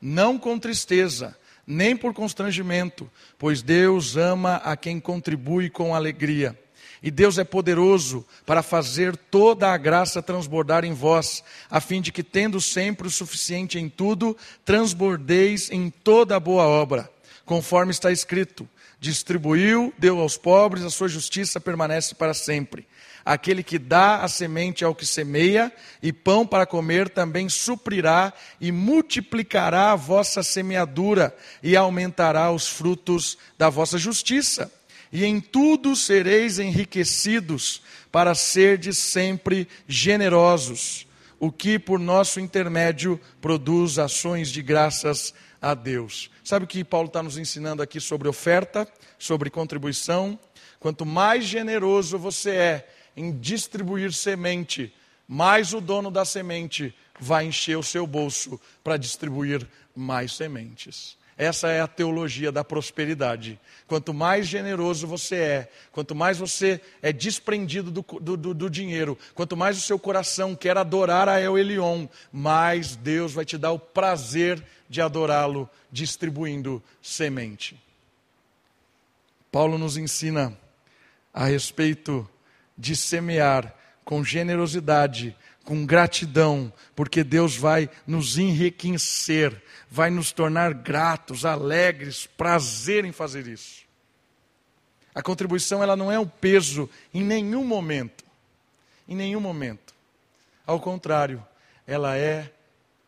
não 0.00 0.38
com 0.38 0.58
tristeza, 0.58 1.36
nem 1.66 1.94
por 1.94 2.14
constrangimento, 2.14 3.10
pois 3.38 3.60
Deus 3.60 4.16
ama 4.16 4.54
a 4.64 4.74
quem 4.74 4.98
contribui 4.98 5.68
com 5.68 5.94
alegria. 5.94 6.58
E 7.02 7.10
Deus 7.10 7.36
é 7.36 7.44
poderoso 7.44 8.24
para 8.46 8.62
fazer 8.62 9.14
toda 9.14 9.70
a 9.70 9.76
graça 9.76 10.22
transbordar 10.22 10.82
em 10.82 10.94
vós, 10.94 11.44
a 11.70 11.78
fim 11.78 12.00
de 12.00 12.10
que, 12.10 12.22
tendo 12.22 12.58
sempre 12.58 13.06
o 13.06 13.10
suficiente 13.10 13.78
em 13.78 13.90
tudo, 13.90 14.34
transbordeis 14.64 15.70
em 15.70 15.90
toda 15.90 16.40
boa 16.40 16.66
obra, 16.66 17.10
conforme 17.48 17.90
está 17.90 18.12
escrito: 18.12 18.68
distribuiu, 19.00 19.92
deu 19.98 20.20
aos 20.20 20.36
pobres, 20.36 20.84
a 20.84 20.90
sua 20.90 21.08
justiça 21.08 21.58
permanece 21.58 22.14
para 22.14 22.32
sempre. 22.32 22.86
Aquele 23.24 23.62
que 23.62 23.78
dá 23.78 24.22
a 24.22 24.28
semente 24.28 24.84
ao 24.84 24.94
que 24.94 25.04
semeia, 25.04 25.72
e 26.02 26.12
pão 26.12 26.46
para 26.46 26.64
comer 26.64 27.08
também 27.08 27.48
suprirá 27.48 28.32
e 28.60 28.70
multiplicará 28.70 29.92
a 29.92 29.96
vossa 29.96 30.42
semeadura 30.42 31.34
e 31.62 31.76
aumentará 31.76 32.52
os 32.52 32.68
frutos 32.68 33.36
da 33.58 33.68
vossa 33.68 33.98
justiça 33.98 34.70
e 35.12 35.24
em 35.24 35.40
tudo 35.40 35.96
sereis 35.96 36.58
enriquecidos, 36.58 37.82
para 38.10 38.34
serdes 38.34 38.98
sempre 38.98 39.68
generosos, 39.86 41.06
o 41.38 41.52
que 41.52 41.78
por 41.78 41.98
nosso 41.98 42.40
intermédio 42.40 43.20
produz 43.40 43.98
ações 43.98 44.48
de 44.48 44.62
graças 44.62 45.34
a 45.60 45.74
Deus. 45.74 46.30
Sabe 46.48 46.64
o 46.64 46.66
que 46.66 46.82
Paulo 46.82 47.08
está 47.08 47.22
nos 47.22 47.36
ensinando 47.36 47.82
aqui 47.82 48.00
sobre 48.00 48.26
oferta, 48.26 48.90
sobre 49.18 49.50
contribuição? 49.50 50.40
Quanto 50.80 51.04
mais 51.04 51.44
generoso 51.44 52.18
você 52.18 52.50
é 52.52 52.88
em 53.14 53.38
distribuir 53.38 54.14
semente, 54.14 54.90
mais 55.28 55.74
o 55.74 55.80
dono 55.82 56.10
da 56.10 56.24
semente 56.24 56.94
vai 57.20 57.44
encher 57.44 57.76
o 57.76 57.82
seu 57.82 58.06
bolso 58.06 58.58
para 58.82 58.96
distribuir 58.96 59.68
mais 59.94 60.32
sementes. 60.32 61.18
Essa 61.38 61.68
é 61.68 61.80
a 61.80 61.86
teologia 61.86 62.50
da 62.50 62.64
prosperidade. 62.64 63.60
Quanto 63.86 64.12
mais 64.12 64.48
generoso 64.48 65.06
você 65.06 65.36
é, 65.36 65.68
quanto 65.92 66.12
mais 66.12 66.36
você 66.36 66.80
é 67.00 67.12
desprendido 67.12 67.92
do, 67.92 68.02
do, 68.36 68.52
do 68.52 68.68
dinheiro, 68.68 69.16
quanto 69.36 69.56
mais 69.56 69.78
o 69.78 69.80
seu 69.80 70.00
coração 70.00 70.56
quer 70.56 70.76
adorar 70.76 71.28
a 71.28 71.40
El 71.40 71.56
Elion, 71.56 72.08
mais 72.32 72.96
Deus 72.96 73.32
vai 73.32 73.44
te 73.44 73.56
dar 73.56 73.70
o 73.70 73.78
prazer 73.78 74.60
de 74.88 75.00
adorá-lo 75.00 75.70
distribuindo 75.92 76.82
semente. 77.00 77.80
Paulo 79.52 79.78
nos 79.78 79.96
ensina 79.96 80.58
a 81.32 81.44
respeito 81.44 82.28
de 82.76 82.96
semear 82.96 83.72
com 84.04 84.24
generosidade, 84.24 85.36
com 85.68 85.84
gratidão, 85.84 86.72
porque 86.96 87.22
Deus 87.22 87.54
vai 87.54 87.90
nos 88.06 88.38
enriquecer, 88.38 89.62
vai 89.90 90.08
nos 90.08 90.32
tornar 90.32 90.72
gratos, 90.72 91.44
alegres, 91.44 92.26
prazer 92.26 93.04
em 93.04 93.12
fazer 93.12 93.46
isso. 93.46 93.82
A 95.14 95.20
contribuição 95.20 95.82
ela 95.82 95.94
não 95.94 96.10
é 96.10 96.18
um 96.18 96.26
peso 96.26 96.88
em 97.12 97.22
nenhum 97.22 97.66
momento. 97.66 98.24
Em 99.06 99.14
nenhum 99.14 99.40
momento. 99.40 99.94
Ao 100.66 100.80
contrário, 100.80 101.46
ela 101.86 102.16
é 102.16 102.50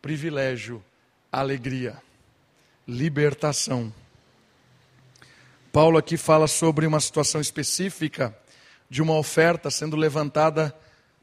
privilégio, 0.03 0.85
alegria, 1.33 1.97
libertação. 2.87 3.91
Paulo 5.73 5.97
aqui 5.97 6.19
fala 6.19 6.47
sobre 6.47 6.87
uma 6.87 7.01
situação 7.01 7.41
específica 7.41 8.37
de 8.91 9.01
uma 9.01 9.17
oferta 9.17 9.71
sendo 9.71 9.97
levantada 9.97 10.77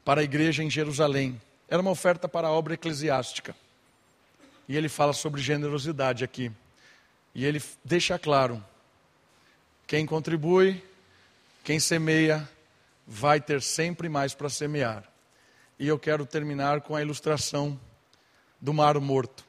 para 0.04 0.20
a 0.20 0.24
igreja 0.24 0.62
em 0.62 0.70
Jerusalém. 0.70 1.40
Era 1.68 1.82
uma 1.82 1.90
oferta 1.90 2.28
para 2.28 2.48
a 2.48 2.50
obra 2.50 2.74
eclesiástica. 2.74 3.54
E 4.68 4.76
ele 4.76 4.88
fala 4.88 5.12
sobre 5.12 5.40
generosidade 5.40 6.24
aqui. 6.24 6.50
E 7.34 7.44
ele 7.44 7.62
deixa 7.84 8.18
claro: 8.18 8.62
quem 9.86 10.06
contribui, 10.06 10.82
quem 11.62 11.78
semeia, 11.78 12.48
vai 13.06 13.40
ter 13.40 13.62
sempre 13.62 14.08
mais 14.08 14.34
para 14.34 14.48
semear. 14.48 15.04
E 15.78 15.86
eu 15.86 15.98
quero 15.98 16.26
terminar 16.26 16.80
com 16.80 16.96
a 16.96 17.02
ilustração 17.02 17.78
do 18.60 18.74
Mar 18.74 18.98
Morto. 18.98 19.44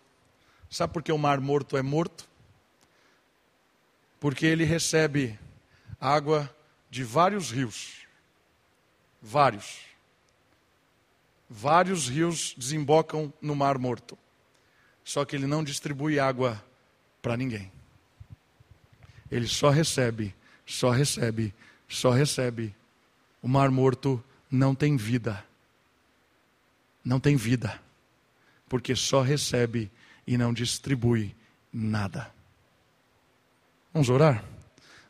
Sabe 0.70 0.94
por 0.94 1.02
que 1.02 1.12
o 1.12 1.18
Mar 1.18 1.40
Morto 1.40 1.76
é 1.76 1.82
morto? 1.82 2.28
Porque 4.20 4.46
ele 4.46 4.64
recebe 4.64 5.40
água 6.00 6.54
de 6.90 7.04
vários 7.04 7.52
rios. 7.52 8.08
Vários 9.22 9.89
vários 11.50 12.08
rios 12.08 12.54
desembocam 12.56 13.34
no 13.42 13.56
Mar 13.56 13.78
Morto. 13.78 14.18
Só 15.04 15.26
que 15.26 15.36
ele 15.36 15.48
não 15.48 15.64
distribui 15.64 16.20
água 16.20 16.64
para 17.22 17.36
ninguém. 17.36 17.72
Ele 19.32 19.48
só 19.48 19.70
recebe, 19.70 20.36
só 20.66 20.92
recebe, 20.92 21.54
só 21.88 22.12
recebe. 22.12 22.76
O 23.42 23.48
Mar 23.48 23.72
Morto 23.72 24.24
não 24.52 24.76
tem 24.76 24.96
vida. 24.96 25.44
Não 27.04 27.20
tem 27.20 27.36
vida. 27.36 27.82
Porque 28.68 28.96
só 28.96 29.22
recebe 29.22 29.92
e 30.28 30.38
não 30.38 30.54
distribui 30.54 31.36
nada. 31.74 32.32
Vamos 33.92 34.10
orar? 34.10 34.44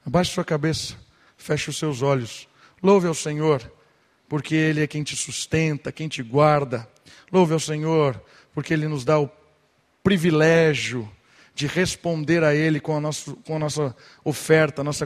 Abaixe 0.05 0.31
sua 0.31 0.45
cabeça, 0.45 0.97
feche 1.37 1.69
os 1.69 1.77
seus 1.77 2.01
olhos, 2.01 2.47
louve 2.81 3.07
ao 3.07 3.13
Senhor 3.13 3.69
porque 4.29 4.53
Ele 4.55 4.81
é 4.81 4.87
quem 4.87 5.03
te 5.03 5.15
sustenta, 5.15 5.91
quem 5.91 6.07
te 6.07 6.21
guarda. 6.21 6.87
Louve 7.31 7.53
ao 7.53 7.59
Senhor, 7.59 8.23
porque 8.53 8.73
Ele 8.73 8.87
nos 8.87 9.03
dá 9.03 9.19
o 9.19 9.29
privilégio 10.03 11.11
de 11.55 11.67
responder 11.67 12.43
a 12.43 12.55
Ele 12.55 12.79
com 12.79 12.95
a 12.95 13.01
nossa, 13.01 13.35
com 13.45 13.55
a 13.55 13.59
nossa 13.59 13.95
oferta, 14.23 14.81
a 14.81 14.83
nossa 14.83 15.05